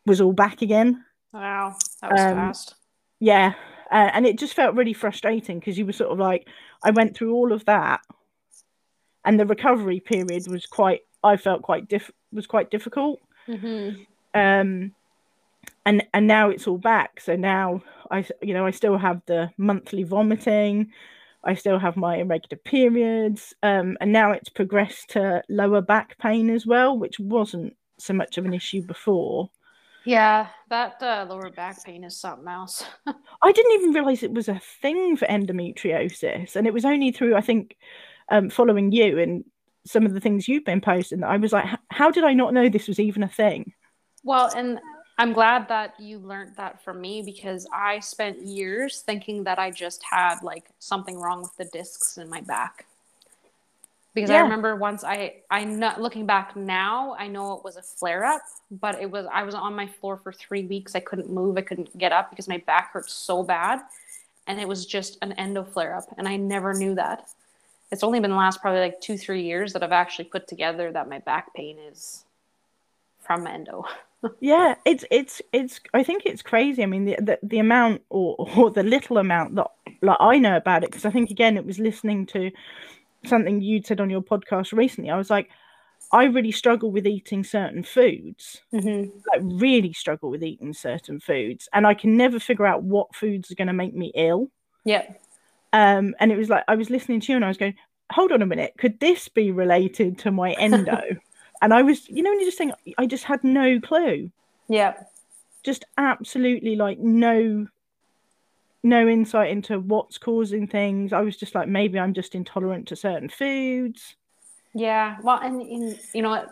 was 0.06 0.22
all 0.22 0.34
back 0.34 0.62
again. 0.62 1.04
Wow, 1.34 1.76
that 2.02 2.12
was 2.12 2.22
um, 2.22 2.36
fast. 2.36 2.76
Yeah, 3.20 3.54
uh, 3.94 4.10
and 4.14 4.26
it 4.26 4.40
just 4.40 4.56
felt 4.56 4.76
really 4.76 4.94
frustrating 4.94 5.60
because 5.60 5.78
you 5.78 5.86
were 5.86 5.94
sort 5.94 6.12
of 6.12 6.18
like, 6.18 6.48
I 6.84 6.90
went 6.90 7.16
through 7.16 7.36
all 7.36 7.54
of 7.54 7.64
that, 7.66 8.02
and 9.24 9.40
the 9.40 9.46
recovery 9.46 10.00
period 10.00 10.48
was 10.48 10.66
quite. 10.66 11.02
I 11.24 11.38
felt 11.38 11.62
quite 11.62 11.88
diff 11.88 12.12
was 12.32 12.48
quite 12.48 12.72
difficult. 12.72 13.20
Mm-hmm. 13.48 14.02
Um, 14.34 14.94
and 15.86 16.04
and 16.14 16.28
now 16.28 16.50
it's 16.50 16.68
all 16.68 16.80
back. 16.80 17.22
So 17.22 17.36
now 17.36 17.84
I, 18.10 18.26
you 18.42 18.56
know, 18.56 18.66
I 18.66 18.72
still 18.72 18.98
have 18.98 19.22
the 19.28 19.52
monthly 19.58 20.04
vomiting. 20.04 20.92
I 21.44 21.54
still 21.54 21.78
have 21.78 21.96
my 21.96 22.18
irregular 22.18 22.60
periods, 22.64 23.54
um, 23.62 23.98
and 24.02 24.12
now 24.12 24.32
it's 24.32 24.50
progressed 24.50 25.10
to 25.10 25.44
lower 25.50 25.82
back 25.82 26.18
pain 26.18 26.50
as 26.50 26.66
well, 26.66 26.98
which 26.98 27.20
wasn't 27.20 27.76
so 28.00 28.14
much 28.14 28.38
of 28.38 28.46
an 28.46 28.54
issue 28.54 28.82
before. 28.82 29.52
Yeah, 30.06 30.48
that 30.70 31.02
uh, 31.02 31.26
lower 31.30 31.50
back 31.50 31.84
pain 31.84 32.04
is 32.04 32.20
something 32.20 32.48
else. 32.48 32.84
I 33.42 33.52
didn't 33.52 33.72
even 33.74 33.94
realize 33.94 34.22
it 34.22 34.34
was 34.34 34.50
a 34.50 34.62
thing 34.82 35.16
for 35.16 35.26
endometriosis, 35.28 36.56
and 36.56 36.68
it 36.68 36.74
was 36.74 36.86
only 36.86 37.12
through 37.12 37.36
I 37.36 37.42
think 37.42 37.78
um, 38.30 38.50
following 38.50 38.92
you 38.92 39.20
and 39.20 39.44
some 39.86 40.06
of 40.06 40.14
the 40.14 40.20
things 40.20 40.48
you've 40.48 40.66
been 40.66 40.82
posting 40.82 41.20
that 41.20 41.30
I 41.30 41.38
was 41.38 41.52
like, 41.52 41.66
how 41.90 42.10
did 42.10 42.24
I 42.24 42.34
not 42.34 42.54
know 42.54 42.70
this 42.70 42.88
was 42.88 43.00
even 43.00 43.24
a 43.24 43.28
thing? 43.28 43.74
Well, 44.24 44.50
and 44.56 44.80
I'm 45.18 45.34
glad 45.34 45.68
that 45.68 46.00
you 46.00 46.20
learned 46.20 46.56
that 46.56 46.84
from 46.84 47.02
me 47.02 47.22
because 47.22 47.68
I 47.74 48.00
spent 48.00 48.42
years 48.42 49.04
thinking 49.06 49.44
that 49.44 49.60
I 49.60 49.72
just 49.72 50.02
had 50.10 50.36
like 50.42 50.70
something 50.80 51.18
wrong 51.18 51.42
with 51.42 51.56
the 51.58 51.66
discs 51.78 52.18
in 52.18 52.30
my 52.30 52.42
back. 52.42 52.86
Because 54.14 54.30
yeah. 54.30 54.38
I 54.38 54.42
remember 54.42 54.76
once 54.76 55.04
I 55.04 55.36
I 55.50 55.64
not 55.64 56.00
looking 56.00 56.26
back 56.26 56.56
now, 56.56 57.16
I 57.18 57.28
know 57.28 57.54
it 57.54 57.64
was 57.64 57.78
a 57.78 57.82
flare 57.82 58.24
up, 58.24 58.42
but 58.70 59.02
it 59.02 59.10
was 59.10 59.26
I 59.32 59.44
was 59.44 59.56
on 59.56 59.76
my 59.76 59.88
floor 59.88 60.18
for 60.18 60.32
3 60.32 60.66
weeks. 60.66 60.96
I 60.96 61.00
couldn't 61.00 61.30
move, 61.32 61.58
I 61.58 61.62
couldn't 61.62 61.98
get 61.98 62.12
up 62.12 62.30
because 62.30 62.48
my 62.48 62.58
back 62.60 62.94
hurt 62.94 63.10
so 63.10 63.44
bad 63.44 63.82
and 64.46 64.60
it 64.60 64.68
was 64.68 64.86
just 64.86 65.18
an 65.22 65.32
endo 65.34 65.64
flare 65.64 65.96
up 65.96 66.06
and 66.18 66.28
I 66.28 66.38
never 66.38 66.74
knew 66.74 66.96
that. 66.96 67.28
It's 67.92 68.04
only 68.04 68.20
been 68.20 68.32
the 68.32 68.38
last 68.38 68.62
probably 68.62 68.82
like 68.82 69.02
2 69.02 69.18
3 69.18 69.42
years 69.42 69.74
that 69.74 69.84
I've 69.84 69.92
actually 69.92 70.26
put 70.26 70.48
together 70.48 70.92
that 70.92 71.10
my 71.10 71.20
back 71.20 71.54
pain 71.56 71.78
is 71.80 72.24
from 73.20 73.48
endo. 73.48 73.86
yeah, 74.40 74.76
it's 74.86 75.06
it's 75.12 75.42
it's. 75.52 75.80
I 75.94 76.04
think 76.04 76.26
it's 76.26 76.42
crazy. 76.42 76.84
I 76.84 76.86
mean, 76.86 77.06
the 77.06 77.16
the, 77.20 77.40
the 77.42 77.60
amount 77.60 78.02
or 78.10 78.36
or 78.56 78.70
the 78.70 78.84
little 78.84 79.18
amount 79.18 79.56
that 79.56 79.68
like 80.02 80.18
I 80.20 80.38
know 80.38 80.56
about 80.56 80.84
it 80.84 80.92
because 80.92 81.06
I 81.06 81.12
think 81.12 81.30
again 81.30 81.58
it 81.58 81.66
was 81.66 81.80
listening 81.80 82.26
to 82.28 82.52
something 83.26 83.62
you'd 83.62 83.86
said 83.86 84.02
on 84.02 84.10
your 84.10 84.22
podcast 84.22 84.74
recently. 84.74 85.10
I 85.10 85.18
was 85.18 85.30
like, 85.30 85.50
I 86.12 86.26
really 86.26 86.52
struggle 86.52 86.92
with 86.92 87.08
eating 87.08 87.44
certain 87.44 87.84
foods. 87.84 88.62
Mm-hmm. 88.74 89.18
Like 89.32 89.60
really 89.60 89.94
struggle 89.94 90.30
with 90.30 90.44
eating 90.44 90.74
certain 90.74 91.20
foods, 91.20 91.68
and 91.74 91.88
I 91.88 91.94
can 91.94 92.16
never 92.16 92.40
figure 92.40 92.68
out 92.68 92.84
what 92.84 93.16
foods 93.16 93.52
are 93.52 93.56
going 93.56 93.68
to 93.68 93.74
make 93.74 93.96
me 93.96 94.12
ill. 94.16 94.52
Yeah. 94.86 95.06
Um, 95.72 96.14
and 96.20 96.32
it 96.32 96.38
was 96.38 96.50
like 96.50 96.64
I 96.68 96.76
was 96.76 96.90
listening 96.90 97.20
to 97.22 97.32
you, 97.32 97.36
and 97.36 97.46
I 97.46 97.48
was 97.48 97.58
going, 97.58 97.76
"Hold 98.12 98.32
on 98.32 98.42
a 98.42 98.46
minute, 98.46 98.74
could 98.78 99.00
this 99.00 99.28
be 99.28 99.52
related 99.52 100.20
to 100.20 100.32
my 100.32 100.52
endo?" 100.60 101.02
And 101.64 101.74
I 101.74 101.82
was, 101.82 102.08
you 102.10 102.22
know, 102.22 102.30
when 102.30 102.42
you're 102.42 102.48
just 102.48 102.58
saying, 102.58 102.74
I 102.98 103.06
just 103.06 103.24
had 103.24 103.44
no 103.44 103.80
clue. 103.80 104.30
Yeah. 104.68 104.96
Just 105.64 105.86
absolutely 105.98 106.76
like 106.76 107.00
no 107.00 107.68
no 108.84 109.08
insight 109.08 109.50
into 109.52 109.80
what's 109.80 110.18
causing 110.18 110.68
things. 110.68 111.14
I 111.14 111.22
was 111.22 111.38
just 111.38 111.56
like, 111.56 111.68
maybe 111.68 112.00
I'm 112.00 112.14
just 112.14 112.36
intolerant 112.36 112.88
to 112.90 112.96
certain 112.96 113.30
foods. 113.30 114.16
Yeah. 114.74 115.18
Well, 115.22 115.40
and, 115.42 115.62
and 115.62 116.00
you 116.14 116.22
know? 116.22 116.46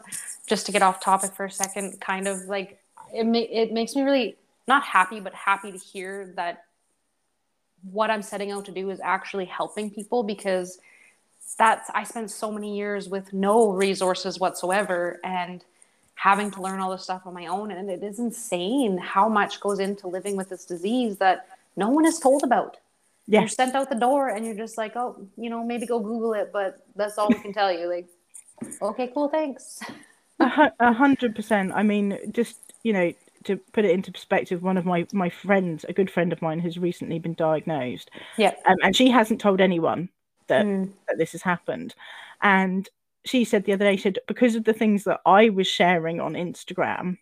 Just 0.47 0.65
to 0.65 0.71
get 0.71 0.81
off 0.81 1.01
topic 1.01 1.33
for 1.33 1.45
a 1.45 1.51
second, 1.51 1.99
kind 2.01 2.27
of 2.27 2.43
like 2.45 2.79
it, 3.13 3.25
ma- 3.25 3.39
it 3.39 3.71
makes 3.71 3.95
me 3.95 4.03
really 4.03 4.35
not 4.67 4.83
happy, 4.83 5.19
but 5.19 5.33
happy 5.33 5.71
to 5.71 5.77
hear 5.77 6.33
that 6.35 6.65
what 7.89 8.09
I'm 8.11 8.21
setting 8.21 8.51
out 8.51 8.65
to 8.65 8.71
do 8.71 8.89
is 8.89 8.99
actually 9.01 9.45
helping 9.45 9.89
people 9.89 10.23
because 10.23 10.79
that's 11.57 11.89
I 11.93 12.03
spent 12.03 12.31
so 12.31 12.51
many 12.51 12.77
years 12.77 13.09
with 13.09 13.33
no 13.33 13.71
resources 13.71 14.39
whatsoever 14.39 15.19
and 15.23 15.63
having 16.15 16.51
to 16.51 16.61
learn 16.61 16.79
all 16.79 16.91
this 16.91 17.03
stuff 17.03 17.23
on 17.25 17.33
my 17.33 17.47
own 17.47 17.71
and 17.71 17.89
it 17.89 18.03
is 18.03 18.19
insane 18.19 18.97
how 18.97 19.27
much 19.27 19.59
goes 19.59 19.79
into 19.79 20.07
living 20.07 20.35
with 20.35 20.49
this 20.49 20.65
disease 20.65 21.17
that 21.17 21.47
no 21.75 21.89
one 21.89 22.05
is 22.05 22.19
told 22.19 22.43
about. 22.43 22.77
Yeah. 23.27 23.41
You're 23.41 23.49
sent 23.49 23.75
out 23.75 23.89
the 23.89 23.95
door 23.95 24.29
and 24.29 24.45
you're 24.45 24.55
just 24.55 24.77
like, 24.77 24.95
oh, 24.95 25.27
you 25.37 25.49
know, 25.49 25.63
maybe 25.63 25.85
go 25.85 25.99
Google 25.99 26.33
it, 26.33 26.51
but 26.51 26.85
that's 26.95 27.17
all 27.17 27.29
we 27.29 27.35
can 27.35 27.53
tell 27.53 27.71
you. 27.71 27.87
Like, 27.87 28.07
okay, 28.81 29.11
cool, 29.13 29.29
thanks. 29.29 29.79
A 30.39 30.93
hundred 30.93 31.35
percent. 31.35 31.71
I 31.73 31.83
mean, 31.83 32.17
just 32.31 32.57
you 32.83 32.93
know, 32.93 33.13
to 33.43 33.57
put 33.73 33.85
it 33.85 33.91
into 33.91 34.11
perspective, 34.11 34.63
one 34.63 34.77
of 34.77 34.85
my 34.85 35.05
my 35.13 35.29
friends, 35.29 35.85
a 35.87 35.93
good 35.93 36.09
friend 36.09 36.33
of 36.33 36.41
mine, 36.41 36.59
has 36.59 36.79
recently 36.79 37.19
been 37.19 37.35
diagnosed. 37.35 38.09
Yeah, 38.37 38.53
um, 38.65 38.77
and 38.83 38.95
she 38.95 39.09
hasn't 39.11 39.39
told 39.39 39.61
anyone 39.61 40.09
that, 40.51 40.65
mm. 40.65 40.91
that 41.07 41.17
this 41.17 41.31
has 41.31 41.41
happened. 41.41 41.95
And 42.41 42.87
she 43.25 43.43
said 43.45 43.65
the 43.65 43.73
other 43.73 43.85
day, 43.85 43.95
she 43.95 44.03
said, 44.03 44.19
because 44.27 44.55
of 44.55 44.65
the 44.65 44.73
things 44.73 45.03
that 45.05 45.21
I 45.25 45.49
was 45.49 45.67
sharing 45.67 46.19
on 46.19 46.33
Instagram, 46.33 47.17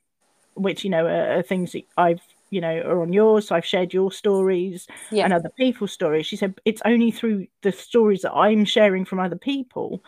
which, 0.56 0.84
you 0.84 0.90
know, 0.90 1.06
are, 1.06 1.40
are 1.40 1.44
things 1.44 1.72
that 1.74 1.84
I've, 1.98 2.22
you 2.50 2.62
know, 2.62 2.80
are 2.80 3.02
on 3.02 3.14
yours. 3.14 3.48
So 3.48 3.56
I've 3.56 3.66
shared 3.66 3.94
your 3.94 4.12
stories 4.12 4.88
yeah. 5.12 5.24
and 5.24 5.34
other 5.34 5.50
people's 5.58 5.92
stories. 5.92 6.26
She 6.26 6.36
said, 6.36 6.60
it's 6.66 6.82
only 6.86 7.12
through 7.12 7.48
the 7.62 7.72
stories 7.72 8.22
that 8.22 8.34
I'm 8.34 8.66
sharing 8.66 9.06
from 9.06 9.20
other 9.20 9.38
people 9.38 10.04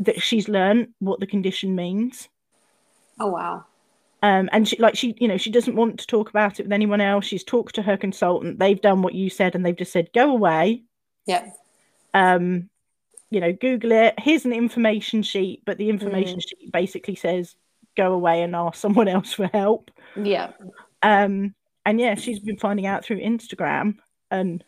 that 0.00 0.22
she's 0.22 0.48
learned 0.48 0.88
what 0.98 1.20
the 1.20 1.26
condition 1.26 1.74
means. 1.74 2.28
Oh, 3.18 3.28
wow. 3.28 3.64
Um, 4.22 4.50
and 4.52 4.68
she 4.68 4.76
like 4.76 4.96
she 4.96 5.14
you 5.18 5.28
know 5.28 5.38
she 5.38 5.50
doesn't 5.50 5.76
want 5.76 5.98
to 6.00 6.06
talk 6.06 6.28
about 6.28 6.60
it 6.60 6.64
with 6.64 6.72
anyone 6.74 7.00
else 7.00 7.24
she's 7.24 7.42
talked 7.42 7.74
to 7.76 7.82
her 7.82 7.96
consultant 7.96 8.58
they've 8.58 8.82
done 8.82 9.00
what 9.00 9.14
you 9.14 9.30
said 9.30 9.54
and 9.54 9.64
they've 9.64 9.74
just 9.74 9.92
said 9.92 10.10
go 10.12 10.30
away 10.30 10.82
yeah 11.24 11.48
um, 12.14 12.68
you 13.30 13.40
know, 13.40 13.52
Google 13.52 13.92
it. 13.92 14.14
Here's 14.18 14.44
an 14.44 14.52
information 14.52 15.22
sheet, 15.22 15.62
but 15.64 15.78
the 15.78 15.88
information 15.88 16.38
mm. 16.38 16.48
sheet 16.48 16.72
basically 16.72 17.14
says 17.14 17.54
go 17.96 18.12
away 18.12 18.42
and 18.42 18.54
ask 18.54 18.76
someone 18.76 19.08
else 19.16 19.32
for 19.32 19.46
help. 19.46 19.90
Yeah. 20.16 20.50
Um, 21.02 21.54
and 21.84 22.00
yeah, 22.00 22.14
she's 22.14 22.40
been 22.40 22.58
finding 22.58 22.86
out 22.86 23.04
through 23.04 23.20
Instagram, 23.20 23.96
and 24.30 24.64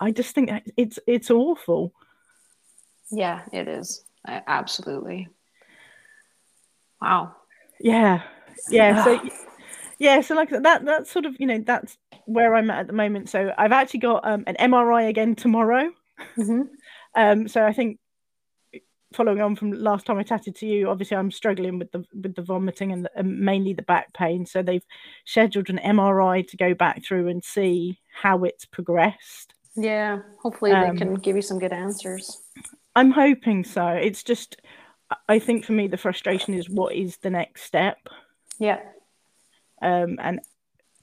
I 0.00 0.10
just 0.10 0.34
think 0.34 0.50
it's 0.76 0.98
it's 1.06 1.30
awful. 1.30 1.92
Yeah, 3.10 3.42
it 3.52 3.68
is. 3.68 4.04
Absolutely. 4.26 5.28
Wow. 7.00 7.34
Yeah. 7.80 8.22
Yeah. 8.70 9.04
So 9.04 9.20
yeah, 9.98 10.20
so 10.20 10.34
like 10.34 10.50
that 10.50 10.84
that's 10.84 11.10
sort 11.10 11.26
of, 11.26 11.36
you 11.38 11.46
know, 11.46 11.62
that's 11.64 11.96
where 12.26 12.54
I'm 12.54 12.70
at 12.70 12.80
at 12.80 12.86
the 12.86 12.92
moment. 12.92 13.28
So 13.28 13.52
I've 13.56 13.72
actually 13.72 14.00
got 14.00 14.26
um, 14.26 14.44
an 14.46 14.56
MRI 14.56 15.08
again 15.08 15.34
tomorrow. 15.34 15.90
Mm-hmm. 16.36 16.62
Um, 17.14 17.48
so 17.48 17.64
I 17.64 17.72
think 17.72 17.98
following 19.12 19.40
on 19.40 19.56
from 19.56 19.72
last 19.72 20.06
time 20.06 20.18
I 20.18 20.22
chatted 20.22 20.54
to 20.56 20.66
you, 20.66 20.88
obviously 20.88 21.16
I'm 21.16 21.30
struggling 21.30 21.78
with 21.78 21.90
the 21.92 22.04
with 22.14 22.34
the 22.34 22.42
vomiting 22.42 22.92
and, 22.92 23.04
the, 23.04 23.10
and, 23.16 23.40
mainly 23.40 23.72
the 23.72 23.82
back 23.82 24.12
pain. 24.12 24.46
So 24.46 24.62
they've 24.62 24.84
scheduled 25.24 25.70
an 25.70 25.78
MRI 25.78 26.46
to 26.48 26.56
go 26.56 26.74
back 26.74 27.04
through 27.04 27.28
and 27.28 27.42
see 27.42 27.98
how 28.12 28.44
it's 28.44 28.64
progressed. 28.64 29.54
Yeah, 29.76 30.20
hopefully 30.40 30.72
um, 30.72 30.94
they 30.94 30.98
can 30.98 31.14
give 31.14 31.36
you 31.36 31.42
some 31.42 31.58
good 31.58 31.72
answers. 31.72 32.42
I'm 32.96 33.12
hoping 33.12 33.64
so. 33.64 33.86
It's 33.86 34.24
just, 34.24 34.60
I 35.28 35.38
think 35.38 35.64
for 35.64 35.72
me 35.72 35.86
the 35.86 35.96
frustration 35.96 36.54
is 36.54 36.68
what 36.68 36.94
is 36.94 37.18
the 37.18 37.30
next 37.30 37.62
step. 37.62 37.98
Yeah. 38.58 38.80
Um, 39.80 40.18
and 40.20 40.40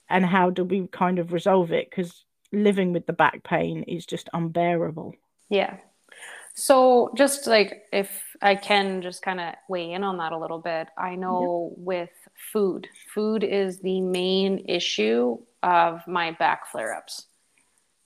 and 0.08 0.24
how 0.24 0.50
do 0.50 0.64
we 0.64 0.86
kind 0.88 1.18
of 1.18 1.32
resolve 1.32 1.72
it? 1.72 1.88
Because 1.90 2.24
living 2.52 2.92
with 2.92 3.06
the 3.06 3.12
back 3.12 3.42
pain 3.42 3.82
is 3.84 4.06
just 4.06 4.28
unbearable. 4.32 5.14
Yeah. 5.48 5.78
So 6.58 7.12
just 7.14 7.46
like 7.46 7.82
if 7.92 8.10
I 8.40 8.54
can 8.54 9.02
just 9.02 9.20
kind 9.20 9.40
of 9.40 9.54
weigh 9.68 9.92
in 9.92 10.02
on 10.02 10.16
that 10.16 10.32
a 10.32 10.38
little 10.38 10.58
bit, 10.58 10.88
I 10.96 11.14
know 11.14 11.74
yeah. 11.76 11.84
with 11.84 12.10
food, 12.50 12.88
food 13.14 13.44
is 13.44 13.80
the 13.80 14.00
main 14.00 14.64
issue 14.66 15.36
of 15.62 16.00
my 16.08 16.32
back 16.32 16.72
flare 16.72 16.94
ups. 16.94 17.26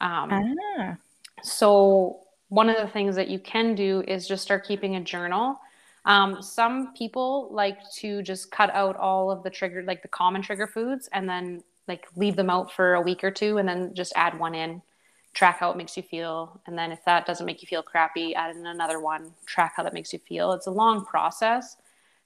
Um, 0.00 0.56
ah. 0.78 0.96
So 1.44 2.22
one 2.48 2.68
of 2.68 2.76
the 2.76 2.88
things 2.88 3.14
that 3.14 3.28
you 3.28 3.38
can 3.38 3.76
do 3.76 4.02
is 4.08 4.26
just 4.26 4.42
start 4.42 4.66
keeping 4.66 4.96
a 4.96 5.00
journal. 5.00 5.56
Um, 6.04 6.42
some 6.42 6.92
people 6.94 7.50
like 7.52 7.78
to 7.98 8.20
just 8.20 8.50
cut 8.50 8.74
out 8.74 8.96
all 8.96 9.30
of 9.30 9.44
the 9.44 9.50
trigger, 9.50 9.84
like 9.84 10.02
the 10.02 10.08
common 10.08 10.42
trigger 10.42 10.66
foods, 10.66 11.08
and 11.12 11.28
then 11.28 11.62
like 11.86 12.08
leave 12.16 12.34
them 12.34 12.50
out 12.50 12.72
for 12.72 12.94
a 12.94 13.00
week 13.00 13.22
or 13.22 13.30
two, 13.30 13.58
and 13.58 13.68
then 13.68 13.94
just 13.94 14.12
add 14.16 14.36
one 14.40 14.56
in 14.56 14.82
track 15.32 15.58
how 15.58 15.70
it 15.70 15.76
makes 15.76 15.96
you 15.96 16.02
feel. 16.02 16.60
And 16.66 16.76
then 16.76 16.92
if 16.92 17.04
that 17.04 17.26
doesn't 17.26 17.46
make 17.46 17.62
you 17.62 17.68
feel 17.68 17.82
crappy 17.82 18.34
add 18.34 18.56
in 18.56 18.66
another 18.66 19.00
one 19.00 19.32
track 19.46 19.74
how 19.76 19.82
that 19.84 19.94
makes 19.94 20.12
you 20.12 20.18
feel. 20.18 20.52
It's 20.52 20.66
a 20.66 20.72
long 20.72 21.04
process. 21.04 21.76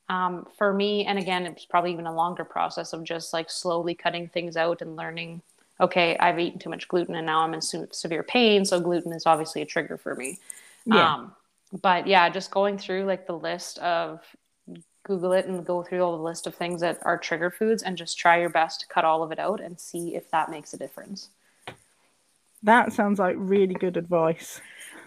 Um, 0.08 0.46
for 0.58 0.74
me 0.74 1.06
and 1.06 1.18
again 1.18 1.46
it's 1.46 1.64
probably 1.64 1.90
even 1.92 2.06
a 2.06 2.14
longer 2.14 2.44
process 2.44 2.92
of 2.92 3.04
just 3.04 3.32
like 3.32 3.50
slowly 3.50 3.94
cutting 3.94 4.28
things 4.28 4.54
out 4.54 4.82
and 4.82 4.96
learning 4.96 5.40
okay 5.80 6.14
i've 6.18 6.38
eaten 6.38 6.58
too 6.58 6.68
much 6.68 6.88
gluten 6.88 7.14
and 7.14 7.24
now 7.24 7.40
i'm 7.40 7.54
in 7.54 7.62
severe 7.62 8.22
pain. 8.22 8.64
So 8.66 8.80
gluten 8.80 9.12
is 9.12 9.24
obviously 9.24 9.62
a 9.62 9.66
trigger 9.66 9.96
for 9.96 10.14
me. 10.14 10.38
Yeah. 10.84 11.14
Um, 11.14 11.32
but 11.80 12.06
yeah 12.06 12.28
just 12.28 12.50
going 12.50 12.76
through 12.78 13.04
like 13.04 13.26
the 13.26 13.36
list 13.38 13.78
of 13.78 14.20
google 15.04 15.32
it 15.32 15.46
and 15.46 15.64
go 15.64 15.82
through 15.82 16.02
all 16.02 16.16
the 16.16 16.22
list 16.22 16.46
of 16.46 16.54
things 16.54 16.80
that 16.80 16.98
are 17.02 17.18
trigger 17.18 17.50
foods 17.50 17.82
and 17.82 17.96
just 17.96 18.18
try 18.18 18.38
your 18.40 18.50
best 18.50 18.80
to 18.80 18.86
cut 18.86 19.04
all 19.04 19.22
of 19.22 19.32
it 19.32 19.38
out 19.38 19.60
and 19.60 19.80
see 19.80 20.14
if 20.14 20.30
that 20.30 20.50
makes 20.50 20.72
a 20.74 20.78
difference 20.78 21.30
that 22.64 22.92
sounds 22.92 23.18
like 23.18 23.36
really 23.38 23.74
good 23.74 23.96
advice. 23.96 24.60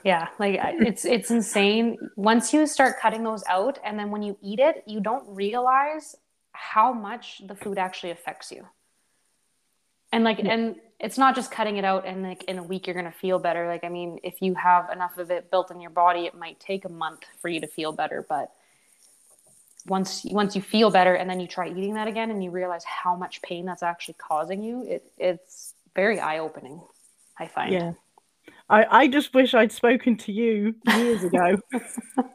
Yeah, 0.03 0.29
like 0.39 0.59
it's 0.63 1.05
it's 1.05 1.31
insane. 1.31 1.97
Once 2.15 2.53
you 2.53 2.65
start 2.65 2.99
cutting 3.01 3.23
those 3.23 3.43
out 3.47 3.79
and 3.83 3.99
then 3.99 4.09
when 4.09 4.23
you 4.23 4.37
eat 4.41 4.59
it, 4.59 4.83
you 4.85 5.01
don't 5.01 5.25
realize 5.27 6.15
how 6.53 6.93
much 6.93 7.41
the 7.45 7.55
food 7.55 7.77
actually 7.77 8.11
affects 8.11 8.51
you. 8.51 8.65
And 10.11 10.23
like 10.23 10.39
yeah. 10.39 10.53
and 10.53 10.75
it's 10.99 11.17
not 11.17 11.35
just 11.35 11.51
cutting 11.51 11.77
it 11.77 11.83
out 11.83 12.05
and 12.05 12.23
like 12.23 12.43
in 12.45 12.57
a 12.57 12.63
week 12.63 12.87
you're 12.87 12.93
going 12.93 13.11
to 13.11 13.19
feel 13.19 13.39
better. 13.39 13.67
Like 13.67 13.83
I 13.83 13.89
mean, 13.89 14.19
if 14.23 14.41
you 14.41 14.55
have 14.55 14.89
enough 14.91 15.17
of 15.17 15.29
it 15.31 15.51
built 15.51 15.71
in 15.71 15.81
your 15.81 15.91
body, 15.91 16.25
it 16.25 16.35
might 16.35 16.59
take 16.59 16.85
a 16.85 16.89
month 16.89 17.23
for 17.41 17.49
you 17.49 17.59
to 17.59 17.67
feel 17.67 17.91
better, 17.91 18.25
but 18.27 18.51
once 19.87 20.25
once 20.25 20.55
you 20.55 20.61
feel 20.61 20.91
better 20.91 21.15
and 21.15 21.29
then 21.29 21.39
you 21.39 21.47
try 21.47 21.69
eating 21.69 21.95
that 21.95 22.07
again 22.07 22.29
and 22.29 22.43
you 22.43 22.51
realize 22.51 22.83
how 22.83 23.15
much 23.15 23.41
pain 23.41 23.65
that's 23.65 23.83
actually 23.83 24.15
causing 24.15 24.63
you, 24.63 24.83
it 24.87 25.11
it's 25.17 25.73
very 25.95 26.19
eye-opening. 26.19 26.81
I 27.39 27.47
find. 27.47 27.73
Yeah. 27.73 27.93
I, 28.69 28.85
I 29.03 29.07
just 29.07 29.33
wish 29.33 29.53
I'd 29.53 29.71
spoken 29.71 30.17
to 30.17 30.31
you 30.31 30.75
years 30.95 31.23
ago. 31.23 31.57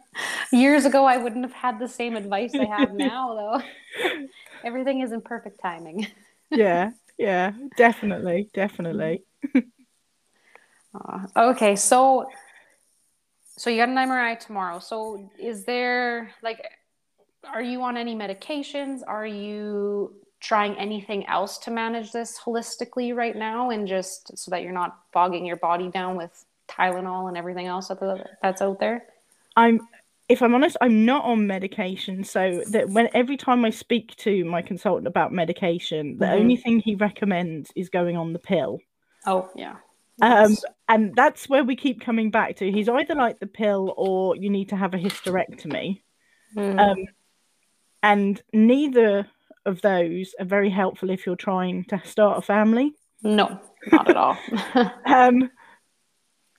Years 0.52 0.84
ago, 0.84 1.06
I 1.06 1.16
wouldn't 1.16 1.44
have 1.44 1.54
had 1.54 1.78
the 1.78 1.88
same 1.88 2.16
advice 2.16 2.54
I 2.54 2.66
have 2.66 2.92
now, 2.94 3.34
though. 3.34 4.26
Everything 4.64 5.00
is 5.00 5.12
in 5.12 5.22
perfect 5.22 5.60
timing. 5.60 6.06
yeah, 6.50 6.90
yeah, 7.16 7.52
definitely, 7.76 8.50
definitely. 8.52 9.24
Uh, 10.94 11.26
okay, 11.36 11.74
so 11.76 12.28
so 13.56 13.70
you 13.70 13.76
got 13.78 13.88
an 13.88 13.94
MRI 13.96 14.38
tomorrow. 14.38 14.78
So 14.78 15.30
is 15.38 15.64
there 15.64 16.30
like, 16.42 16.62
are 17.50 17.62
you 17.62 17.82
on 17.82 17.96
any 17.96 18.14
medications? 18.14 19.00
Are 19.06 19.26
you 19.26 20.21
trying 20.42 20.76
anything 20.76 21.26
else 21.26 21.56
to 21.58 21.70
manage 21.70 22.12
this 22.12 22.38
holistically 22.38 23.14
right 23.14 23.36
now, 23.36 23.70
and 23.70 23.86
just 23.86 24.36
so 24.36 24.50
that 24.50 24.62
you're 24.62 24.72
not 24.72 24.98
bogging 25.12 25.46
your 25.46 25.56
body 25.56 25.88
down 25.88 26.16
with 26.16 26.44
Tylenol 26.68 27.28
and 27.28 27.36
everything 27.36 27.66
else 27.66 27.90
that's 28.42 28.62
out 28.62 28.80
there? 28.80 29.04
I'm 29.56 29.80
if 30.28 30.40
I'm 30.40 30.54
honest, 30.54 30.76
I'm 30.80 31.04
not 31.04 31.24
on 31.24 31.46
medication. 31.46 32.24
So 32.24 32.62
that 32.70 32.88
when 32.88 33.08
every 33.12 33.36
time 33.36 33.64
I 33.64 33.70
speak 33.70 34.16
to 34.16 34.44
my 34.44 34.62
consultant 34.62 35.06
about 35.06 35.32
medication, 35.32 36.16
the 36.18 36.26
mm-hmm. 36.26 36.34
only 36.34 36.56
thing 36.56 36.80
he 36.80 36.94
recommends 36.94 37.70
is 37.76 37.88
going 37.88 38.16
on 38.16 38.32
the 38.32 38.38
pill. 38.38 38.80
Oh 39.26 39.50
yeah. 39.54 39.76
Um, 40.20 40.56
and 40.88 41.14
that's 41.16 41.48
where 41.48 41.64
we 41.64 41.74
keep 41.76 42.00
coming 42.00 42.30
back 42.30 42.56
to. 42.56 42.70
He's 42.70 42.88
either 42.88 43.14
like 43.14 43.40
the 43.40 43.46
pill 43.46 43.92
or 43.96 44.36
you 44.36 44.50
need 44.50 44.68
to 44.70 44.76
have 44.76 44.94
a 44.94 44.98
hysterectomy. 44.98 46.00
Mm. 46.56 46.78
Um, 46.78 46.98
and 48.02 48.42
neither 48.52 49.26
of 49.64 49.80
those 49.82 50.34
are 50.38 50.44
very 50.44 50.70
helpful 50.70 51.10
if 51.10 51.26
you're 51.26 51.36
trying 51.36 51.84
to 51.84 52.00
start 52.04 52.38
a 52.38 52.42
family. 52.42 52.94
No, 53.22 53.60
not 53.90 54.10
at 54.10 54.16
all. 54.16 54.38
um, 55.06 55.50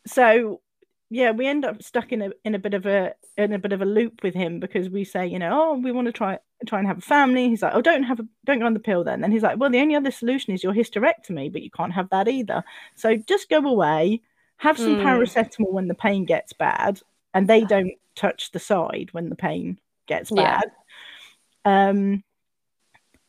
so 0.07 0.62
yeah, 1.10 1.31
we 1.31 1.45
end 1.45 1.63
up 1.63 1.83
stuck 1.83 2.12
in 2.12 2.22
a 2.22 2.31
in 2.43 2.55
a 2.55 2.60
bit 2.60 2.74
of 2.74 2.86
a 2.86 3.13
in 3.38 3.53
a 3.53 3.60
bit 3.60 3.72
of 3.74 3.81
a 3.81 3.86
loop 3.86 4.24
with 4.24 4.33
him 4.33 4.60
because 4.60 4.89
we 4.89 5.03
say, 5.03 5.27
you 5.27 5.38
know, 5.38 5.50
oh, 5.51 5.74
we 5.75 5.91
want 5.91 6.07
to 6.07 6.12
try 6.12 6.39
try 6.65 6.79
and 6.79 6.88
have 6.88 6.98
a 6.98 7.01
family. 7.01 7.50
He's 7.50 7.62
like, 7.62 7.74
oh, 7.75 7.81
don't 7.81 8.03
have 8.03 8.19
a 8.19 8.25
don't 8.45 8.60
go 8.60 8.65
on 8.65 8.74
the 8.74 8.79
pill 8.79 9.03
then. 9.03 9.24
And 9.24 9.31
he's 9.31 9.43
like, 9.43 9.60
well, 9.60 9.69
the 9.69 9.79
only 9.79 9.95
other 9.95 10.12
solution 10.12 10.53
is 10.53 10.63
your 10.63 10.74
hysterectomy, 10.74 11.51
but 11.51 11.62
you 11.62 11.69
can't 11.69 11.93
have 11.93 12.10
that 12.10 12.27
either. 12.27 12.63
So 12.95 13.15
just 13.15 13.50
go 13.50 13.60
away, 13.60 14.22
have 14.57 14.77
some 14.77 14.98
mm. 14.98 15.03
paracetamol 15.03 15.72
when 15.72 15.88
the 15.88 15.93
pain 15.93 16.25
gets 16.25 16.53
bad, 16.53 17.00
and 17.33 17.48
they 17.48 17.63
don't 17.63 17.93
touch 18.15 18.51
the 18.51 18.60
side 18.60 19.10
when 19.12 19.29
the 19.29 19.36
pain 19.36 19.79
gets 20.07 20.31
bad. 20.31 20.72
Yeah. 21.65 21.89
Um, 21.89 22.24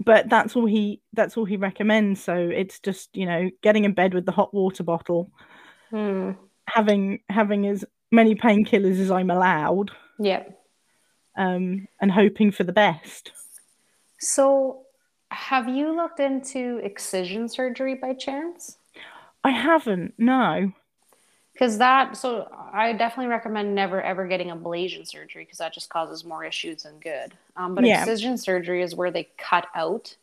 but 0.01 0.29
that's 0.29 0.57
all 0.57 0.67
he 0.67 1.01
that's 1.13 1.37
all 1.37 1.45
he 1.45 1.57
recommends. 1.57 2.23
So 2.23 2.35
it's 2.35 2.79
just 2.81 3.17
you 3.17 3.27
know 3.27 3.51
getting 3.63 3.85
in 3.85 3.93
bed 3.93 4.15
with 4.15 4.27
the 4.27 4.33
hot 4.33 4.53
water 4.55 4.83
bottle. 4.83 5.31
Mm 5.93 6.37
having 6.67 7.21
having 7.29 7.67
as 7.67 7.85
many 8.11 8.35
painkillers 8.35 9.01
as 9.01 9.11
I'm 9.11 9.31
allowed. 9.31 9.91
Yeah. 10.19 10.45
Um, 11.37 11.89
and 12.01 12.13
hoping 12.13 12.53
for 12.53 12.65
the 12.65 12.73
best. 12.73 13.33
So, 14.21 14.83
have 15.31 15.69
you 15.69 15.95
looked 15.95 16.21
into 16.21 16.79
excision 16.79 17.49
surgery 17.49 17.97
by 17.97 18.15
chance? 18.15 18.79
I 19.43 19.51
haven't. 19.51 20.15
No. 20.17 20.73
Because 21.55 21.79
that, 21.79 22.17
so 22.17 22.49
I 22.73 22.93
definitely 22.93 23.31
recommend 23.31 23.75
never 23.75 24.03
ever 24.03 24.27
getting 24.27 24.49
ablation 24.49 25.07
surgery 25.07 25.45
because 25.45 25.59
that 25.59 25.73
just 25.73 25.89
causes 25.89 26.25
more 26.25 26.45
issues 26.45 26.83
than 26.83 26.99
good. 26.99 27.33
Um, 27.57 27.75
but 27.75 27.87
yeah. 27.87 28.01
excision 28.01 28.37
surgery 28.37 28.83
is 28.83 28.95
where 28.95 29.13
they 29.13 29.29
cut 29.39 29.67
out 29.75 30.17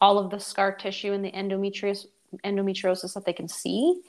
all 0.00 0.18
of 0.18 0.30
the 0.30 0.38
scar 0.38 0.72
tissue 0.72 1.12
and 1.12 1.24
the 1.24 1.32
endometrios 1.32 2.06
endometriosis 2.44 3.14
that 3.14 3.24
they 3.24 3.32
can 3.32 3.48
see 3.48 4.02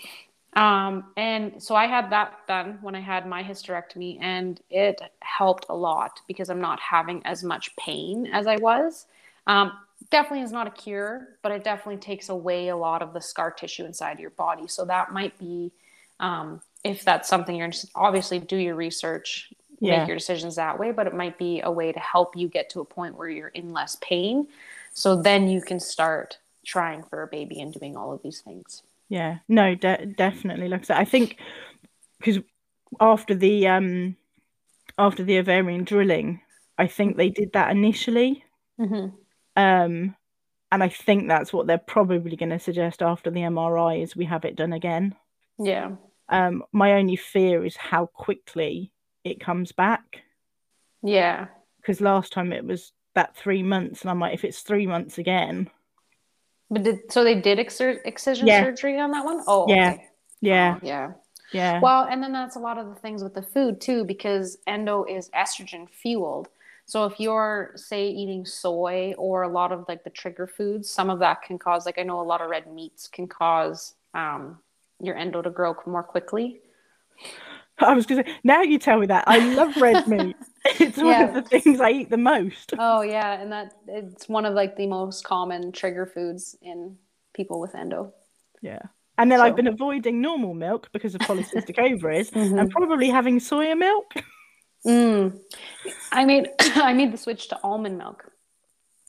um, 0.54 1.12
and 1.16 1.62
so 1.62 1.76
I 1.76 1.86
had 1.86 2.12
that 2.12 2.48
done 2.48 2.80
when 2.82 2.96
I 2.96 3.00
had 3.00 3.28
my 3.28 3.44
hysterectomy, 3.44 4.18
and 4.20 4.60
it 4.70 5.00
helped 5.22 5.68
a 5.70 5.76
lot 5.76 6.20
because 6.28 6.50
I'm 6.50 6.62
not 6.62 6.80
having 6.80 7.22
as 7.26 7.44
much 7.44 7.76
pain 7.76 8.28
as 8.28 8.48
I 8.48 8.56
was. 8.58 9.06
Um, 9.46 9.72
definitely 10.10 10.42
is 10.42 10.52
not 10.52 10.68
a 10.68 10.72
cure, 10.72 11.30
but 11.44 11.52
it 11.52 11.64
definitely 11.64 11.98
takes 11.98 12.30
away 12.30 12.70
a 12.70 12.76
lot 12.76 13.02
of 13.02 13.14
the 13.14 13.22
scar 13.22 13.52
tissue 13.52 13.86
inside 13.86 14.20
your 14.20 14.32
body. 14.32 14.68
So 14.68 14.86
that 14.86 15.14
might 15.14 15.38
be, 15.38 15.72
um, 16.20 16.62
if 16.84 17.04
that's 17.04 17.30
something 17.30 17.56
you're 17.56 17.66
interested, 17.66 17.90
obviously 17.96 18.40
do 18.40 18.58
your 18.58 18.76
research, 18.76 19.52
yeah. 19.80 20.00
make 20.00 20.08
your 20.08 20.18
decisions 20.18 20.56
that 20.56 20.80
way, 20.80 20.92
but 20.92 21.08
it 21.08 21.14
might 21.14 21.38
be 21.38 21.62
a 21.62 21.72
way 21.72 21.92
to 21.92 22.00
help 22.00 22.36
you 22.36 22.48
get 22.48 22.70
to 22.72 22.82
a 22.82 22.86
point 22.86 23.18
where 23.18 23.30
you're 23.30 23.50
in 23.50 23.74
less 23.74 23.98
pain. 24.02 24.48
So 24.94 25.22
then 25.22 25.50
you 25.50 25.62
can 25.62 25.80
start 25.80 26.38
trying 26.66 27.04
for 27.04 27.24
a 27.24 27.28
baby 27.28 27.62
and 27.62 27.74
doing 27.74 27.96
all 27.96 28.14
of 28.14 28.22
these 28.22 28.42
things. 28.42 28.84
Yeah, 29.08 29.40
no, 29.48 29.76
de- 29.76 30.06
definitely. 30.06 30.68
Like 30.68 30.82
I 30.82 30.84
said, 30.84 30.98
I 30.98 31.06
think 31.06 31.38
because 32.20 32.40
after 33.00 33.34
the 33.34 33.68
um 33.68 34.16
after 34.98 35.24
the 35.24 35.40
ovarian 35.40 35.84
drilling, 35.84 36.42
I 36.78 36.88
think 36.88 37.18
they 37.18 37.30
did 37.30 37.54
that 37.54 37.72
initially. 37.72 38.44
Mm-hmm. 38.80 39.16
Um, 39.56 40.16
and 40.72 40.84
I 40.84 40.90
think 40.90 41.28
that's 41.28 41.52
what 41.52 41.68
they're 41.68 41.78
probably 41.78 42.36
going 42.36 42.52
to 42.52 42.60
suggest 42.60 43.02
after 43.02 43.32
the 43.32 43.42
MRI 43.42 44.04
is 44.04 44.16
we 44.16 44.26
have 44.26 44.46
it 44.46 44.56
done 44.56 44.74
again. 44.74 45.16
Yeah. 45.58 45.92
Um, 46.30 46.64
my 46.72 46.94
only 46.94 47.16
fear 47.16 47.66
is 47.66 47.76
how 47.76 48.06
quickly 48.08 48.92
it 49.24 49.40
comes 49.40 49.72
back. 49.72 50.24
Yeah. 51.04 51.48
Because 51.82 52.02
last 52.02 52.32
time 52.32 52.54
it 52.54 52.66
was 52.66 52.92
that 53.16 53.36
three 53.36 53.64
months, 53.64 54.02
and 54.02 54.12
I'm 54.12 54.20
like, 54.20 54.34
if 54.34 54.44
it's 54.44 54.62
three 54.62 54.86
months 54.86 55.18
again, 55.18 55.70
but 56.70 56.84
did 56.84 57.12
so 57.12 57.24
they 57.24 57.36
did 57.36 57.58
exer- 57.58 58.00
excision 58.06 58.48
yeah. 58.48 58.62
surgery 58.62 59.00
on 59.00 59.12
that 59.12 59.26
one? 59.26 59.44
Oh, 59.48 59.66
yeah, 59.68 59.94
okay. 59.94 60.06
yeah, 60.42 60.76
oh, 60.76 60.86
yeah, 60.86 61.12
yeah. 61.52 61.80
Well, 61.82 62.04
and 62.04 62.22
then 62.22 62.32
that's 62.32 62.56
a 62.56 62.60
lot 62.60 62.78
of 62.78 62.88
the 62.90 62.96
things 62.96 63.24
with 63.24 63.34
the 63.34 63.42
food 63.42 63.82
too, 63.82 64.04
because 64.04 64.58
endo 64.68 65.04
is 65.06 65.30
estrogen 65.30 65.90
fueled. 65.90 66.50
So 66.86 67.06
if 67.06 67.20
you're 67.20 67.72
say 67.76 68.08
eating 68.10 68.46
soy 68.46 69.14
or 69.18 69.44
a 69.44 69.48
lot 69.48 69.72
of 69.72 69.86
like 69.88 70.04
the 70.04 70.10
trigger 70.10 70.48
foods, 70.48 70.90
some 70.90 71.10
of 71.10 71.20
that 71.20 71.42
can 71.42 71.58
cause 71.58 71.86
like 71.86 72.00
I 72.00 72.04
know 72.04 72.22
a 72.22 72.24
lot 72.24 72.42
of 72.42 72.50
red 72.50 72.72
meats 72.72 73.08
can 73.08 73.28
cause 73.28 73.96
um, 74.14 74.60
your 75.02 75.16
endo 75.16 75.42
to 75.42 75.50
grow 75.50 75.76
more 75.86 76.04
quickly. 76.04 76.62
I 77.80 77.94
was 77.94 78.06
to 78.08 78.16
say, 78.16 78.26
now 78.44 78.62
you 78.62 78.78
tell 78.78 79.00
me 79.00 79.08
that. 79.08 79.24
I 79.28 79.54
love 79.54 79.78
red 79.78 80.08
meat. 80.10 80.36
It's 80.80 80.98
one 80.98 81.08
yeah. 81.08 81.28
of 81.28 81.34
the 81.34 81.60
things 81.60 81.80
I 81.80 81.92
eat 81.92 82.10
the 82.10 82.18
most. 82.18 82.74
Oh 82.78 83.02
yeah, 83.02 83.40
and 83.40 83.52
that 83.52 83.74
it's 83.88 84.28
one 84.28 84.46
of 84.46 84.54
like 84.54 84.76
the 84.76 84.88
most 84.88 85.24
common 85.24 85.72
trigger 85.72 86.06
foods 86.06 86.58
in 86.62 86.98
people 87.34 87.60
with 87.60 87.76
endo. 87.76 88.14
Yeah. 88.62 88.82
And 89.18 89.32
then 89.32 89.40
so. 89.40 89.46
I've 89.46 89.56
been 89.56 89.68
avoiding 89.68 90.22
normal 90.22 90.54
milk 90.54 90.90
because 90.94 91.16
of 91.16 91.22
polycystic 91.22 91.78
ovaries 91.92 92.32
mm-hmm. 92.32 92.58
and 92.58 92.72
probably 92.72 93.10
having 93.10 93.40
soya 93.40 93.78
milk. 93.78 94.14
Mm. 94.86 95.40
I 96.12 96.26
made 96.26 96.50
I 96.60 96.94
made 96.94 97.12
the 97.12 97.18
switch 97.18 97.50
to 97.50 97.60
almond 97.64 97.98
milk. 97.98 98.32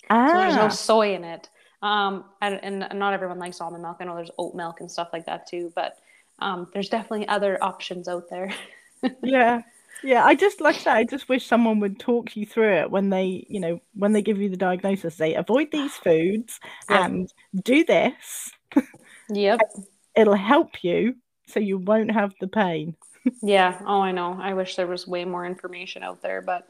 Ah. 0.09 0.29
So 0.29 0.39
there's 0.39 0.57
no 0.57 0.69
soy 0.69 1.15
in 1.15 1.25
it. 1.25 1.49
Um, 1.83 2.25
and, 2.43 2.61
and 2.63 2.99
not 2.99 3.15
everyone 3.15 3.39
likes 3.39 3.61
almond 3.61 3.83
milk. 3.83 3.99
I 4.01 4.05
know 4.05 4.17
there's 4.17 4.31
oat 4.39 4.55
milk 4.55 4.81
and 4.81 4.91
stuff 4.91 5.11
like 5.13 5.27
that 5.27 5.47
too, 5.47 5.73
but 5.75 5.97
um, 6.39 6.69
there's 6.73 6.89
definitely 6.89 7.29
other 7.29 7.63
options 7.63 8.09
out 8.09 8.29
there. 8.29 8.53
yeah. 9.23 9.63
Yeah, 10.03 10.25
I 10.25 10.35
just 10.35 10.61
like 10.61 10.83
that. 10.85 10.97
I 10.97 11.05
just 11.05 11.29
wish 11.29 11.47
someone 11.47 11.81
would 11.81 11.99
talk 11.99 12.35
you 12.35 12.47
through 12.47 12.75
it 12.77 12.91
when 12.91 13.11
they, 13.11 13.45
you 13.49 13.61
know, 13.61 13.81
when 13.95 14.13
they 14.13 14.23
give 14.23 14.41
you 14.41 14.49
the 14.49 14.57
diagnosis. 14.57 15.17
They 15.17 15.35
avoid 15.35 15.71
these 15.71 15.95
foods 15.97 16.59
yep. 16.89 17.01
and 17.01 17.33
do 17.63 17.85
this. 17.85 18.51
Yep. 19.33 19.61
It'll 20.17 20.35
help 20.35 20.83
you 20.83 21.15
so 21.47 21.61
you 21.61 21.79
won't 21.79 22.11
have 22.11 22.35
the 22.41 22.49
pain. 22.49 22.97
yeah. 23.43 23.81
Oh, 23.87 24.01
I 24.01 24.13
know. 24.13 24.37
I 24.41 24.55
wish 24.55 24.77
there 24.77 24.87
was 24.87 25.07
way 25.07 25.25
more 25.25 25.47
information 25.47 26.03
out 26.03 26.23
there, 26.23 26.43
but 26.43 26.69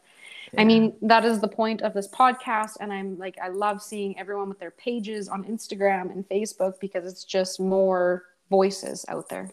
yeah. 0.52 0.60
I 0.60 0.64
mean, 0.64 0.94
that 1.02 1.24
is 1.24 1.40
the 1.40 1.48
point 1.48 1.82
of 1.82 1.94
this 1.94 2.08
podcast. 2.08 2.72
And 2.80 2.92
I'm 2.92 3.18
like, 3.18 3.36
I 3.42 3.48
love 3.48 3.82
seeing 3.82 4.18
everyone 4.18 4.48
with 4.48 4.58
their 4.58 4.70
pages 4.72 5.28
on 5.28 5.44
Instagram 5.44 6.10
and 6.10 6.28
Facebook 6.28 6.80
because 6.80 7.06
it's 7.06 7.24
just 7.24 7.60
more 7.60 8.24
voices 8.50 9.04
out 9.08 9.28
there. 9.28 9.50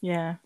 Yeah. 0.00 0.36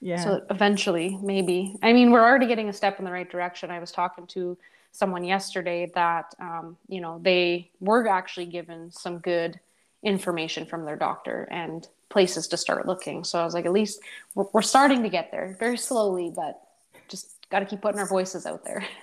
Yeah. 0.00 0.22
So 0.22 0.42
eventually, 0.48 1.18
maybe. 1.22 1.76
I 1.82 1.92
mean, 1.92 2.12
we're 2.12 2.24
already 2.24 2.46
getting 2.46 2.68
a 2.68 2.72
step 2.72 2.98
in 2.98 3.04
the 3.04 3.10
right 3.10 3.28
direction. 3.28 3.70
I 3.70 3.80
was 3.80 3.90
talking 3.90 4.26
to 4.28 4.56
someone 4.92 5.24
yesterday 5.24 5.90
that, 5.94 6.34
um, 6.40 6.76
you 6.88 7.00
know, 7.00 7.18
they 7.22 7.70
were 7.80 8.06
actually 8.06 8.46
given 8.46 8.92
some 8.92 9.18
good 9.18 9.58
information 10.02 10.66
from 10.66 10.84
their 10.84 10.96
doctor 10.96 11.48
and 11.50 11.88
places 12.08 12.46
to 12.48 12.56
start 12.56 12.86
looking. 12.86 13.24
So 13.24 13.40
I 13.40 13.44
was 13.44 13.54
like, 13.54 13.66
at 13.66 13.72
least 13.72 14.00
we're, 14.34 14.46
we're 14.52 14.62
starting 14.62 15.02
to 15.02 15.08
get 15.08 15.30
there 15.30 15.56
very 15.58 15.76
slowly, 15.76 16.32
but 16.34 16.60
just 17.08 17.30
got 17.50 17.60
to 17.60 17.66
keep 17.66 17.82
putting 17.82 17.98
our 17.98 18.08
voices 18.08 18.46
out 18.46 18.64
there. 18.64 18.86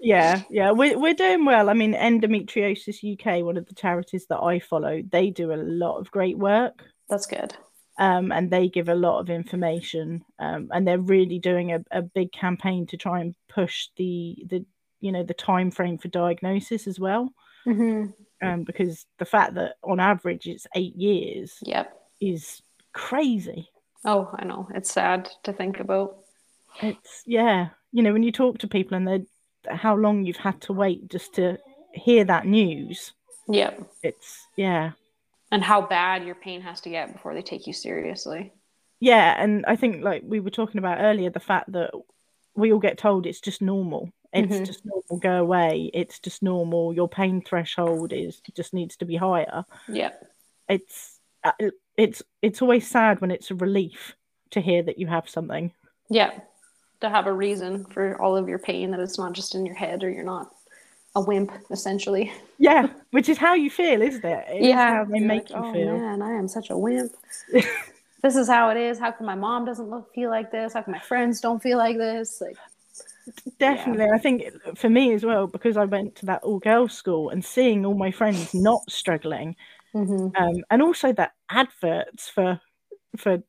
yeah, 0.00 0.42
yeah, 0.50 0.70
we're, 0.70 0.98
we're 0.98 1.14
doing 1.14 1.44
well. 1.44 1.68
I 1.68 1.74
mean, 1.74 1.94
Endometriosis 1.94 3.02
UK, 3.02 3.44
one 3.44 3.56
of 3.56 3.66
the 3.66 3.74
charities 3.74 4.26
that 4.28 4.40
I 4.40 4.58
follow, 4.58 5.02
they 5.10 5.30
do 5.30 5.52
a 5.52 5.56
lot 5.56 5.98
of 5.98 6.10
great 6.10 6.38
work. 6.38 6.84
That's 7.08 7.26
good. 7.26 7.54
Um, 7.98 8.32
and 8.32 8.50
they 8.50 8.68
give 8.68 8.88
a 8.88 8.94
lot 8.94 9.20
of 9.20 9.30
information. 9.30 10.24
Um, 10.38 10.68
and 10.72 10.86
they're 10.86 10.98
really 10.98 11.38
doing 11.38 11.72
a, 11.72 11.84
a 11.90 12.02
big 12.02 12.32
campaign 12.32 12.86
to 12.88 12.96
try 12.96 13.20
and 13.20 13.34
push 13.48 13.88
the 13.96 14.36
the 14.48 14.64
you 15.00 15.12
know 15.12 15.24
the 15.24 15.34
time 15.34 15.70
frame 15.70 15.98
for 15.98 16.08
diagnosis 16.08 16.86
as 16.86 16.98
well. 16.98 17.32
Mm-hmm. 17.66 18.46
um, 18.46 18.64
because 18.64 19.06
the 19.20 19.24
fact 19.24 19.54
that 19.54 19.76
on 19.84 20.00
average 20.00 20.48
it's 20.48 20.66
eight 20.74 20.96
years 20.96 21.58
yep. 21.62 21.96
is 22.20 22.60
crazy. 22.92 23.68
Oh 24.04 24.30
i 24.36 24.44
know. 24.44 24.68
It's 24.74 24.90
sad 24.90 25.30
to 25.44 25.52
think 25.52 25.78
about. 25.78 26.16
It's 26.80 27.22
yeah 27.26 27.68
you 27.92 28.02
know, 28.02 28.12
when 28.12 28.22
you 28.22 28.32
talk 28.32 28.58
to 28.58 28.66
people 28.66 28.96
and 28.96 29.06
they're 29.06 29.26
how 29.68 29.96
long 29.96 30.24
you've 30.24 30.36
had 30.36 30.60
to 30.62 30.72
wait 30.72 31.08
just 31.08 31.34
to 31.34 31.58
hear 31.92 32.24
that 32.24 32.46
news. 32.46 33.12
Yeah. 33.48 33.74
It's 34.02 34.46
yeah. 34.56 34.92
And 35.50 35.62
how 35.62 35.82
bad 35.82 36.24
your 36.24 36.34
pain 36.34 36.62
has 36.62 36.80
to 36.82 36.90
get 36.90 37.12
before 37.12 37.34
they 37.34 37.42
take 37.42 37.66
you 37.66 37.72
seriously. 37.72 38.52
Yeah, 39.00 39.34
and 39.36 39.66
I 39.66 39.76
think 39.76 40.02
like 40.02 40.22
we 40.24 40.40
were 40.40 40.50
talking 40.50 40.78
about 40.78 41.00
earlier, 41.00 41.28
the 41.28 41.40
fact 41.40 41.72
that 41.72 41.90
we 42.54 42.72
all 42.72 42.78
get 42.78 42.98
told 42.98 43.26
it's 43.26 43.40
just 43.40 43.60
normal. 43.60 44.10
It's 44.32 44.56
Mhm. 44.56 44.64
just 44.66 44.84
normal. 44.86 45.18
Go 45.18 45.40
away. 45.40 45.90
It's 45.92 46.18
just 46.20 46.42
normal. 46.42 46.94
Your 46.94 47.08
pain 47.08 47.42
threshold 47.42 48.12
is 48.12 48.40
just 48.54 48.72
needs 48.72 48.96
to 48.98 49.04
be 49.04 49.16
higher. 49.16 49.64
Yeah. 49.88 50.12
It's 50.68 51.18
uh, 51.44 51.52
it's 51.96 52.22
it's 52.40 52.62
always 52.62 52.88
sad 52.88 53.20
when 53.20 53.30
it's 53.30 53.50
a 53.50 53.54
relief 53.56 54.16
to 54.50 54.60
hear 54.60 54.82
that 54.84 54.98
you 54.98 55.06
have 55.08 55.28
something. 55.28 55.72
Yeah. 56.08 56.30
To 57.02 57.10
have 57.10 57.26
a 57.26 57.32
reason 57.32 57.84
for 57.86 58.20
all 58.20 58.36
of 58.36 58.48
your 58.48 58.58
pain 58.58 58.90
that 58.92 59.00
it's 59.00 59.18
not 59.18 59.32
just 59.32 59.54
in 59.54 59.66
your 59.66 59.74
head 59.74 60.02
or 60.02 60.10
you're 60.10 60.24
not 60.24 60.54
a 61.14 61.20
wimp, 61.20 61.52
essentially. 61.70 62.32
Yeah, 62.58 62.86
which 63.10 63.28
is 63.28 63.38
how 63.38 63.54
you 63.54 63.70
feel, 63.70 64.00
isn't 64.00 64.24
it? 64.24 64.44
It 64.48 64.66
is 64.66 64.74
how 64.74 65.04
they 65.04 65.20
make 65.20 65.50
like, 65.50 65.50
you 65.50 65.56
oh, 65.56 65.72
feel. 65.72 65.98
Man, 65.98 66.22
I 66.22 66.30
am 66.32 66.48
such 66.48 66.70
a 66.70 66.78
wimp. 66.78 67.12
this 68.22 68.36
is 68.36 68.48
how 68.48 68.70
it 68.70 68.76
is. 68.76 68.98
How 68.98 69.12
come 69.12 69.26
my 69.26 69.34
mom 69.34 69.64
doesn't 69.64 69.90
look 69.90 70.14
feel 70.14 70.30
like 70.30 70.50
this? 70.50 70.72
How 70.72 70.82
come 70.82 70.92
my 70.92 71.00
friends 71.00 71.40
don't 71.40 71.62
feel 71.62 71.76
like 71.76 71.98
this? 71.98 72.40
Like 72.40 72.56
Definitely. 73.58 74.06
I 74.06 74.18
think 74.18 74.42
for 74.76 74.88
me 74.88 75.12
as 75.12 75.24
well, 75.24 75.46
because 75.46 75.76
I 75.76 75.84
went 75.84 76.16
to 76.16 76.26
that 76.26 76.42
all 76.42 76.58
girls 76.58 76.92
school 76.92 77.30
and 77.30 77.44
seeing 77.44 77.84
all 77.86 77.94
my 77.94 78.10
friends 78.10 78.52
not 78.54 78.82
struggling, 78.90 79.56
mhm. 79.94 80.34
um, 80.36 80.64
and 80.70 80.82
also 80.82 81.12
the 81.12 81.30
adverts 81.50 82.28
for 82.28 82.60
for 83.16 83.42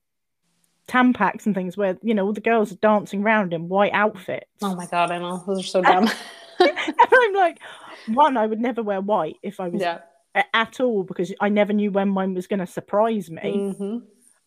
Tampax 0.88 1.46
and 1.46 1.56
things 1.56 1.78
where 1.78 1.98
you 2.02 2.14
know 2.14 2.26
all 2.26 2.34
the 2.34 2.42
girls 2.42 2.72
are 2.72 2.76
dancing 2.78 3.24
around 3.24 3.54
in 3.54 3.70
white 3.70 3.94
outfits. 3.94 4.46
Oh 4.62 4.76
my 4.76 4.86
god, 4.86 5.12
I 5.12 5.18
know. 5.20 5.44
Those 5.48 5.60
are 5.62 5.64
so 5.64 5.82
dumb. 5.92 6.10
and 6.60 6.72
I'm 7.12 7.34
like, 7.34 7.60
one, 8.08 8.38
I 8.38 8.46
would 8.46 8.60
never 8.60 8.84
wear 8.84 9.02
white 9.02 9.38
if 9.42 9.60
I 9.60 9.70
was 9.70 9.82
yeah. 9.82 10.00
at 10.54 10.80
all 10.80 11.04
because 11.04 11.34
I 11.40 11.50
never 11.50 11.74
knew 11.74 11.92
when 11.92 12.10
mine 12.10 12.34
was 12.34 12.48
going 12.48 12.60
to 12.60 12.68
surprise 12.68 13.30
me. 13.32 13.74
hmm 13.78 13.98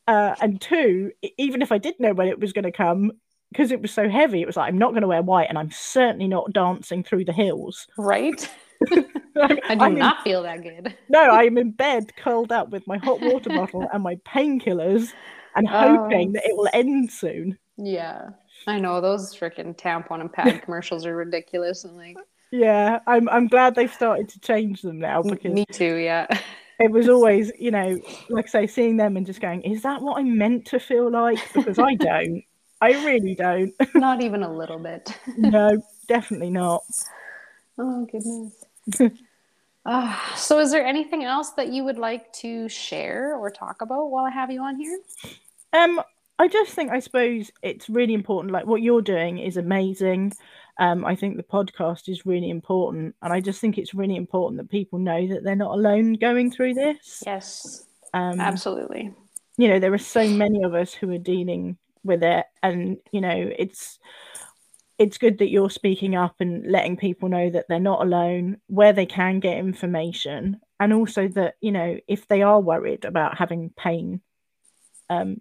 Uh, 0.06 0.34
and 0.40 0.60
two, 0.60 1.10
even 1.38 1.62
if 1.62 1.72
I 1.72 1.78
did 1.78 1.94
know 1.98 2.12
when 2.12 2.28
it 2.28 2.38
was 2.38 2.52
going 2.52 2.64
to 2.64 2.72
come, 2.72 3.12
because 3.50 3.70
it 3.72 3.80
was 3.82 3.92
so 3.92 4.08
heavy, 4.08 4.42
it 4.42 4.46
was 4.46 4.56
like 4.56 4.68
I'm 4.68 4.78
not 4.78 4.90
going 4.90 5.02
to 5.02 5.08
wear 5.08 5.22
white, 5.22 5.48
and 5.48 5.58
I'm 5.58 5.70
certainly 5.70 6.28
not 6.28 6.52
dancing 6.52 7.02
through 7.02 7.24
the 7.24 7.32
hills. 7.32 7.86
Right? 7.96 8.48
I'm, 8.92 9.02
do 9.56 9.60
I'm 9.68 9.92
in- 9.92 9.98
not 9.98 10.22
feel 10.22 10.42
that 10.42 10.62
good. 10.62 10.94
no, 11.08 11.20
I'm 11.22 11.56
in 11.58 11.70
bed 11.72 12.14
curled 12.16 12.52
up 12.52 12.70
with 12.70 12.86
my 12.86 12.98
hot 12.98 13.20
water 13.20 13.48
bottle 13.50 13.86
and 13.92 14.02
my 14.02 14.16
painkillers, 14.16 15.12
and 15.56 15.66
hoping 15.68 16.28
Oh. 16.30 16.32
that 16.32 16.44
it 16.46 16.56
will 16.56 16.68
end 16.72 17.10
soon. 17.10 17.58
Yeah. 17.76 18.28
I 18.66 18.78
know 18.80 19.00
those 19.00 19.34
freaking 19.34 19.76
tampon 19.76 20.20
and 20.20 20.32
pad 20.32 20.62
commercials 20.62 21.04
are 21.06 21.14
ridiculous 21.16 21.84
and 21.84 21.96
like 21.96 22.16
Yeah, 22.50 23.00
I'm 23.06 23.28
I'm 23.28 23.48
glad 23.48 23.74
they've 23.74 23.92
started 23.92 24.28
to 24.30 24.40
change 24.40 24.82
them 24.82 24.98
now 24.98 25.22
because 25.22 25.52
me 25.52 25.66
too, 25.72 25.96
yeah. 25.96 26.26
it 26.80 26.90
was 26.90 27.08
always, 27.14 27.52
you 27.58 27.70
know, 27.70 28.00
like 28.28 28.46
I 28.46 28.48
say, 28.48 28.66
seeing 28.66 28.96
them 28.96 29.16
and 29.16 29.26
just 29.26 29.40
going, 29.40 29.62
is 29.62 29.82
that 29.82 30.00
what 30.02 30.18
I'm 30.18 30.36
meant 30.38 30.66
to 30.66 30.78
feel 30.80 31.10
like? 31.10 31.38
Because 31.52 31.78
I 31.78 31.94
don't. 31.94 32.42
I 32.80 32.90
really 33.06 33.34
don't. 33.34 33.72
Not 33.94 34.20
even 34.22 34.42
a 34.42 34.52
little 34.52 34.78
bit. 34.78 35.08
no, 35.38 35.82
definitely 36.08 36.50
not. 36.50 36.82
Oh 37.78 38.06
goodness. 38.10 39.12
Ah, 39.84 40.34
so 40.36 40.58
is 40.58 40.72
there 40.72 40.84
anything 40.84 41.22
else 41.24 41.50
that 41.50 41.68
you 41.72 41.84
would 41.84 41.98
like 41.98 42.32
to 42.34 42.68
share 42.68 43.36
or 43.36 43.50
talk 43.50 43.82
about 43.82 44.10
while 44.10 44.24
I 44.24 44.30
have 44.30 44.50
you 44.50 44.60
on 44.62 44.76
here? 44.80 44.98
Um, 45.76 46.00
I 46.38 46.48
just 46.48 46.72
think 46.72 46.90
I 46.90 47.00
suppose 47.00 47.50
it's 47.62 47.88
really 47.88 48.14
important. 48.14 48.52
Like 48.52 48.66
what 48.66 48.82
you're 48.82 49.02
doing 49.02 49.38
is 49.38 49.56
amazing. 49.56 50.32
Um, 50.78 51.04
I 51.04 51.16
think 51.16 51.36
the 51.36 51.42
podcast 51.42 52.08
is 52.08 52.26
really 52.26 52.50
important, 52.50 53.14
and 53.22 53.32
I 53.32 53.40
just 53.40 53.60
think 53.60 53.78
it's 53.78 53.94
really 53.94 54.16
important 54.16 54.60
that 54.60 54.70
people 54.70 54.98
know 54.98 55.26
that 55.28 55.42
they're 55.44 55.56
not 55.56 55.74
alone 55.74 56.14
going 56.14 56.50
through 56.50 56.74
this. 56.74 57.22
Yes, 57.24 57.86
Um, 58.12 58.40
absolutely. 58.40 59.14
you 59.56 59.68
know, 59.68 59.78
there 59.78 59.94
are 59.94 59.98
so 59.98 60.28
many 60.28 60.62
of 60.62 60.74
us 60.74 60.92
who 60.92 61.10
are 61.12 61.18
dealing 61.18 61.78
with 62.04 62.22
it, 62.22 62.44
and 62.62 62.98
you 63.10 63.20
know, 63.22 63.50
it's 63.58 63.98
it's 64.98 65.18
good 65.18 65.38
that 65.38 65.50
you're 65.50 65.70
speaking 65.70 66.14
up 66.14 66.36
and 66.40 66.70
letting 66.70 66.96
people 66.96 67.28
know 67.28 67.50
that 67.50 67.66
they're 67.68 67.80
not 67.80 68.02
alone, 68.02 68.58
where 68.66 68.92
they 68.92 69.06
can 69.06 69.40
get 69.40 69.56
information, 69.58 70.60
and 70.78 70.92
also 70.92 71.28
that 71.28 71.54
you 71.62 71.72
know, 71.72 71.98
if 72.06 72.28
they 72.28 72.42
are 72.42 72.60
worried 72.60 73.06
about 73.06 73.38
having 73.38 73.70
pain, 73.78 74.20
um, 75.08 75.40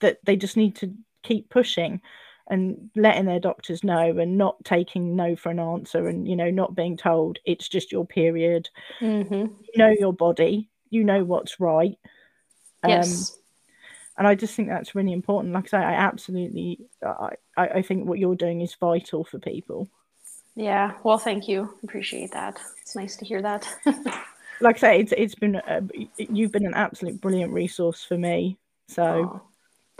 that 0.00 0.18
they 0.24 0.36
just 0.36 0.56
need 0.56 0.76
to 0.76 0.92
keep 1.22 1.48
pushing 1.50 2.00
and 2.48 2.90
letting 2.96 3.26
their 3.26 3.40
doctors 3.40 3.84
know 3.84 4.18
and 4.18 4.36
not 4.36 4.62
taking 4.64 5.14
no 5.14 5.36
for 5.36 5.50
an 5.50 5.60
answer 5.60 6.08
and 6.08 6.26
you 6.26 6.34
know 6.34 6.50
not 6.50 6.74
being 6.74 6.96
told 6.96 7.38
it's 7.44 7.68
just 7.68 7.92
your 7.92 8.06
period 8.06 8.68
hmm 8.98 9.22
you 9.22 9.76
know 9.76 9.94
your 9.98 10.12
body 10.12 10.68
you 10.90 11.04
know 11.04 11.22
what's 11.24 11.60
right 11.60 11.96
um, 12.82 12.90
Yes. 12.90 13.38
and 14.16 14.26
I 14.26 14.34
just 14.34 14.54
think 14.54 14.68
that's 14.68 14.94
really 14.94 15.12
important. 15.12 15.54
Like 15.54 15.66
I 15.66 15.68
say, 15.68 15.76
I 15.78 15.92
absolutely, 15.94 16.80
I, 17.04 17.30
I 17.56 17.68
I 17.68 17.82
think 17.82 18.06
what 18.06 18.18
you're 18.18 18.34
doing 18.34 18.60
is 18.60 18.74
vital 18.74 19.24
for 19.24 19.38
people. 19.38 19.88
Yeah. 20.56 20.92
Well, 21.04 21.18
thank 21.18 21.48
you. 21.48 21.74
Appreciate 21.84 22.32
that. 22.32 22.60
It's 22.82 22.96
nice 22.96 23.16
to 23.16 23.24
hear 23.24 23.42
that. 23.42 23.66
Like 24.62 24.76
I 24.76 24.78
say, 24.78 25.00
it's 25.00 25.12
it's 25.16 25.34
been 25.34 25.56
a, 25.56 25.80
you've 26.18 26.52
been 26.52 26.66
an 26.66 26.74
absolute 26.74 27.18
brilliant 27.20 27.52
resource 27.52 28.04
for 28.04 28.18
me. 28.18 28.58
So 28.88 29.04
Oh, 29.04 29.42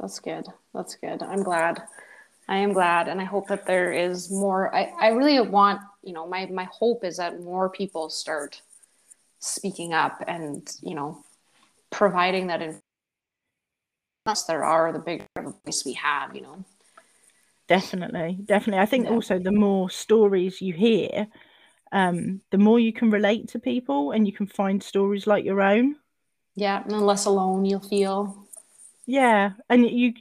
that's 0.01 0.21
good. 0.21 0.47
That's 0.75 0.95
good. 0.97 1.23
I'm 1.23 1.43
glad. 1.43 1.83
I 2.49 2.57
am 2.59 2.73
glad, 2.73 3.09
and 3.09 3.21
I 3.21 3.25
hope 3.25 3.49
that 3.49 3.67
there 3.67 3.93
is 3.93 4.31
more. 4.31 4.75
I, 4.75 4.93
I 5.01 5.09
really 5.09 5.41
want, 5.41 5.81
you 6.03 6.13
know, 6.13 6.27
my 6.27 6.47
my 6.47 6.69
hope 6.73 7.05
is 7.05 7.19
that 7.19 7.41
more 7.41 7.69
people 7.71 8.11
start 8.11 8.61
speaking 9.41 9.93
up 9.95 10.23
and 10.27 10.69
you 10.83 10.95
know 10.95 11.25
providing 11.91 12.49
that. 12.49 12.63
In- 12.63 12.81
Unless 14.27 14.45
there 14.45 14.65
are 14.65 14.93
the 14.93 14.99
bigger 14.99 15.27
of 15.37 15.47
a 15.47 15.55
voice 15.65 15.85
we 15.85 15.95
have, 15.95 16.37
you 16.37 16.43
know. 16.43 16.65
definitely, 17.69 18.39
definitely, 18.45 18.81
I 18.83 18.87
think 18.87 19.07
Yeah. 19.07 19.13
also 19.13 19.39
the 19.39 19.51
more 19.53 19.91
stories 19.91 20.61
you 20.61 20.75
hear, 20.75 21.29
um, 21.93 22.41
the 22.51 22.59
more 22.59 22.79
you 22.79 22.93
can 22.93 23.11
relate 23.11 23.49
to 23.49 23.59
people, 23.59 24.13
and 24.13 24.27
you 24.27 24.33
can 24.33 24.47
find 24.47 24.83
stories 24.83 25.27
like 25.27 25.45
your 25.45 25.63
own. 25.63 25.97
Yeah, 26.55 26.83
and 26.85 27.07
less 27.07 27.27
alone 27.27 27.65
you'll 27.65 27.81
feel. 27.81 28.47
Yeah, 29.11 29.55
and 29.69 29.91
you, 29.91 30.15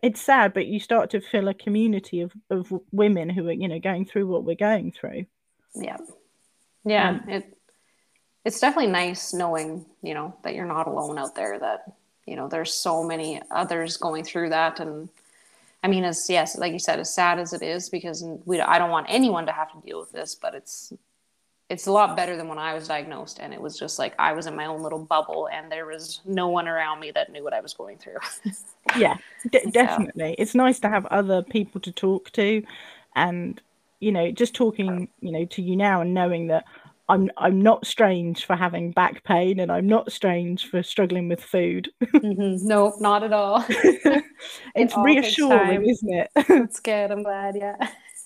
it's 0.00 0.20
sad, 0.20 0.54
but 0.54 0.66
you 0.66 0.78
start 0.78 1.10
to 1.10 1.20
feel 1.20 1.48
a 1.48 1.54
community 1.54 2.20
of 2.20 2.32
of 2.48 2.72
women 2.92 3.28
who 3.28 3.48
are 3.48 3.52
you 3.52 3.66
know 3.66 3.80
going 3.80 4.06
through 4.06 4.28
what 4.28 4.44
we're 4.44 4.54
going 4.54 4.92
through. 4.92 5.26
Yeah. 5.74 5.96
Yeah. 6.84 7.08
Um, 7.08 7.24
it 7.28 7.58
it's 8.44 8.60
definitely 8.60 8.92
nice 8.92 9.34
knowing, 9.34 9.84
you 10.00 10.14
know, 10.14 10.32
that 10.44 10.54
you're 10.54 10.64
not 10.64 10.86
alone 10.86 11.18
out 11.18 11.34
there, 11.34 11.58
that, 11.58 11.92
you 12.24 12.36
know, 12.36 12.46
there's 12.46 12.72
so 12.72 13.02
many 13.02 13.42
others 13.50 13.96
going 13.96 14.22
through 14.22 14.50
that. 14.50 14.78
And 14.78 15.08
I 15.82 15.88
mean, 15.88 16.04
as 16.04 16.30
yes, 16.30 16.56
like 16.56 16.72
you 16.72 16.78
said, 16.78 17.00
as 17.00 17.12
sad 17.12 17.40
as 17.40 17.52
it 17.52 17.62
is, 17.62 17.88
because 17.88 18.22
we 18.44 18.60
I 18.60 18.78
don't 18.78 18.92
want 18.92 19.06
anyone 19.08 19.46
to 19.46 19.52
have 19.52 19.72
to 19.72 19.84
deal 19.84 19.98
with 19.98 20.12
this, 20.12 20.36
but 20.36 20.54
it's 20.54 20.92
it's 21.74 21.86
a 21.88 21.92
lot 21.92 22.16
better 22.16 22.36
than 22.36 22.46
when 22.46 22.58
I 22.58 22.72
was 22.72 22.86
diagnosed 22.86 23.40
and 23.40 23.52
it 23.52 23.60
was 23.60 23.76
just 23.76 23.98
like 23.98 24.14
I 24.18 24.32
was 24.32 24.46
in 24.46 24.54
my 24.54 24.66
own 24.66 24.80
little 24.80 25.00
bubble 25.04 25.48
and 25.52 25.70
there 25.72 25.86
was 25.86 26.20
no 26.24 26.48
one 26.48 26.68
around 26.68 27.00
me 27.00 27.10
that 27.10 27.32
knew 27.32 27.42
what 27.42 27.52
I 27.52 27.60
was 27.60 27.74
going 27.74 27.98
through. 27.98 28.18
Yeah, 28.96 29.16
de- 29.50 29.60
So- 29.64 29.70
definitely. 29.70 30.36
It's 30.38 30.54
nice 30.54 30.78
to 30.80 30.88
have 30.88 31.04
other 31.06 31.42
people 31.42 31.80
to 31.80 31.90
talk 31.90 32.30
to, 32.32 32.62
and 33.16 33.60
you 33.98 34.12
know, 34.12 34.30
just 34.30 34.54
talking, 34.54 35.08
you 35.20 35.32
know, 35.32 35.44
to 35.46 35.62
you 35.62 35.74
now 35.74 36.00
and 36.02 36.14
knowing 36.14 36.46
that 36.48 36.64
I'm 37.08 37.30
I'm 37.36 37.60
not 37.60 37.86
strange 37.86 38.44
for 38.44 38.54
having 38.56 38.92
back 38.92 39.24
pain, 39.24 39.58
and 39.58 39.72
I'm 39.72 39.86
not 39.88 40.12
strange 40.12 40.68
for 40.70 40.82
struggling 40.82 41.28
with 41.28 41.42
food. 41.42 41.90
Mhm. 42.02 42.62
Nope, 42.62 42.94
not 43.00 43.24
at 43.24 43.32
all. 43.32 43.64
it's 44.76 44.94
all 44.94 45.02
reassuring, 45.04 45.88
isn't 45.88 46.12
it? 46.12 46.30
It's 46.36 46.78
good. 46.80 47.10
I'm 47.10 47.22
glad. 47.24 47.56
Yeah. 47.56 47.76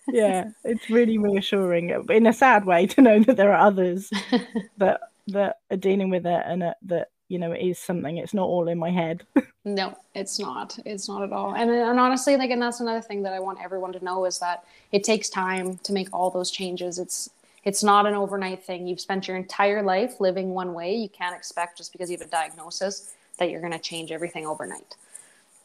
Yeah, 0.09 0.51
it's 0.65 0.91
really 0.91 1.19
reassuring 1.19 1.91
in 2.09 2.27
a 2.27 2.33
sad 2.33 2.65
way 2.65 2.87
to 2.87 3.03
know 3.03 3.21
that 3.21 3.37
there 3.37 3.53
are 3.53 3.67
others 3.67 4.11
that 4.79 5.01
that 5.29 5.59
are 5.71 5.77
dealing 5.77 6.11
with 6.11 6.27
it, 6.27 6.43
and 6.47 6.63
that, 6.63 6.79
that 6.83 7.11
you 7.29 7.39
know 7.39 7.53
it 7.53 7.61
is 7.61 7.79
something. 7.79 8.17
It's 8.19 8.35
not 8.35 8.47
all 8.47 8.69
in 8.69 8.79
my 8.79 8.91
head. 8.91 9.25
No, 9.65 9.95
it's 10.15 10.39
not. 10.39 10.79
It's 10.87 11.09
not 11.09 11.23
at 11.23 11.31
all. 11.31 11.55
And 11.55 11.71
and 11.71 12.01
honestly, 12.01 12.39
like, 12.39 12.51
and 12.51 12.63
that's 12.63 12.81
another 12.81 13.03
thing 13.03 13.23
that 13.25 13.35
I 13.35 13.41
want 13.41 13.59
everyone 13.63 13.93
to 13.93 14.03
know 14.03 14.25
is 14.25 14.39
that 14.39 14.65
it 14.93 15.05
takes 15.05 15.29
time 15.29 15.77
to 15.83 15.93
make 15.93 16.09
all 16.11 16.31
those 16.31 16.51
changes. 16.51 16.99
It's 16.99 17.29
it's 17.65 17.85
not 17.85 18.07
an 18.07 18.15
overnight 18.15 18.65
thing. 18.65 18.87
You've 18.87 19.01
spent 19.01 19.29
your 19.29 19.37
entire 19.37 19.83
life 19.83 20.21
living 20.21 20.55
one 20.55 20.73
way. 20.73 20.95
You 20.95 21.11
can't 21.11 21.37
expect 21.37 21.77
just 21.77 21.93
because 21.93 22.11
you 22.11 22.17
have 22.17 22.27
a 22.27 22.31
diagnosis 22.31 23.13
that 23.39 23.51
you're 23.51 23.61
going 23.61 23.73
to 23.73 23.79
change 23.79 24.11
everything 24.11 24.47
overnight. 24.47 24.97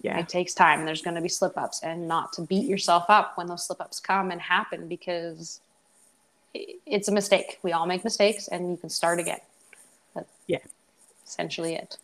Yeah, 0.03 0.19
It 0.19 0.29
takes 0.29 0.53
time. 0.53 0.79
and 0.79 0.87
There's 0.87 1.01
going 1.01 1.15
to 1.15 1.21
be 1.21 1.29
slip 1.29 1.57
ups, 1.57 1.81
and 1.81 2.07
not 2.07 2.33
to 2.33 2.41
beat 2.43 2.65
yourself 2.67 3.05
up 3.09 3.37
when 3.37 3.47
those 3.47 3.65
slip 3.65 3.79
ups 3.81 3.99
come 3.99 4.29
and 4.31 4.39
happen 4.41 4.87
because 4.87 5.61
it's 6.53 7.07
a 7.07 7.11
mistake. 7.11 7.57
We 7.63 7.71
all 7.71 7.85
make 7.87 8.03
mistakes, 8.03 8.47
and 8.49 8.69
you 8.69 8.77
can 8.77 8.89
start 8.89 9.19
again. 9.19 9.39
That's 10.13 10.29
Yeah. 10.45 10.59
essentially 11.25 11.75
it. 11.75 11.97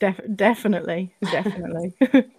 Def- 0.00 0.20
definitely, 0.34 1.14
definitely. 1.30 1.94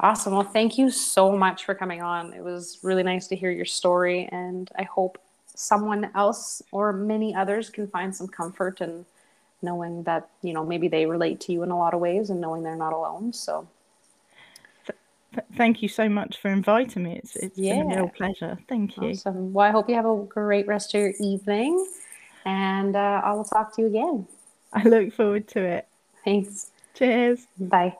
Awesome. 0.00 0.32
Well, 0.32 0.42
thank 0.42 0.78
you 0.78 0.90
so 0.90 1.30
much 1.36 1.64
for 1.64 1.76
coming 1.76 2.02
on. 2.02 2.32
It 2.32 2.42
was 2.42 2.80
really 2.82 3.04
nice 3.04 3.28
to 3.28 3.36
hear 3.36 3.52
your 3.52 3.66
story, 3.66 4.28
and 4.32 4.68
I 4.76 4.82
hope 4.82 5.16
someone 5.54 6.10
else 6.16 6.60
or 6.72 6.92
many 6.92 7.36
others 7.36 7.70
can 7.70 7.86
find 7.86 8.12
some 8.12 8.26
comfort 8.26 8.80
in 8.80 9.06
knowing 9.62 10.02
that 10.04 10.28
you 10.42 10.52
know 10.52 10.64
maybe 10.64 10.88
they 10.88 11.06
relate 11.06 11.40
to 11.40 11.52
you 11.52 11.62
in 11.62 11.70
a 11.70 11.78
lot 11.78 11.94
of 11.94 12.00
ways 12.00 12.30
and 12.30 12.40
knowing 12.40 12.62
they're 12.62 12.76
not 12.76 12.92
alone. 12.92 13.32
So 13.32 13.68
thank 15.56 15.82
you 15.82 15.88
so 15.88 16.08
much 16.08 16.38
for 16.38 16.50
inviting 16.50 17.04
me. 17.04 17.16
It's 17.22 17.36
it's 17.36 17.58
yeah. 17.58 17.76
been 17.76 17.92
a 17.92 17.96
real 17.96 18.08
pleasure. 18.08 18.58
Thank 18.68 18.96
you. 18.96 19.10
Awesome. 19.10 19.52
Well, 19.52 19.66
I 19.66 19.70
hope 19.70 19.88
you 19.88 19.94
have 19.94 20.06
a 20.06 20.24
great 20.28 20.66
rest 20.66 20.94
of 20.94 21.00
your 21.00 21.12
evening, 21.20 21.86
and 22.44 22.96
uh, 22.96 23.22
I 23.24 23.32
will 23.32 23.44
talk 23.44 23.74
to 23.76 23.82
you 23.82 23.88
again. 23.88 24.26
I 24.72 24.82
look 24.84 25.12
forward 25.12 25.48
to 25.48 25.60
it. 25.60 25.88
Thanks. 26.24 26.70
Cheers. 26.94 27.46
Bye. 27.58 27.96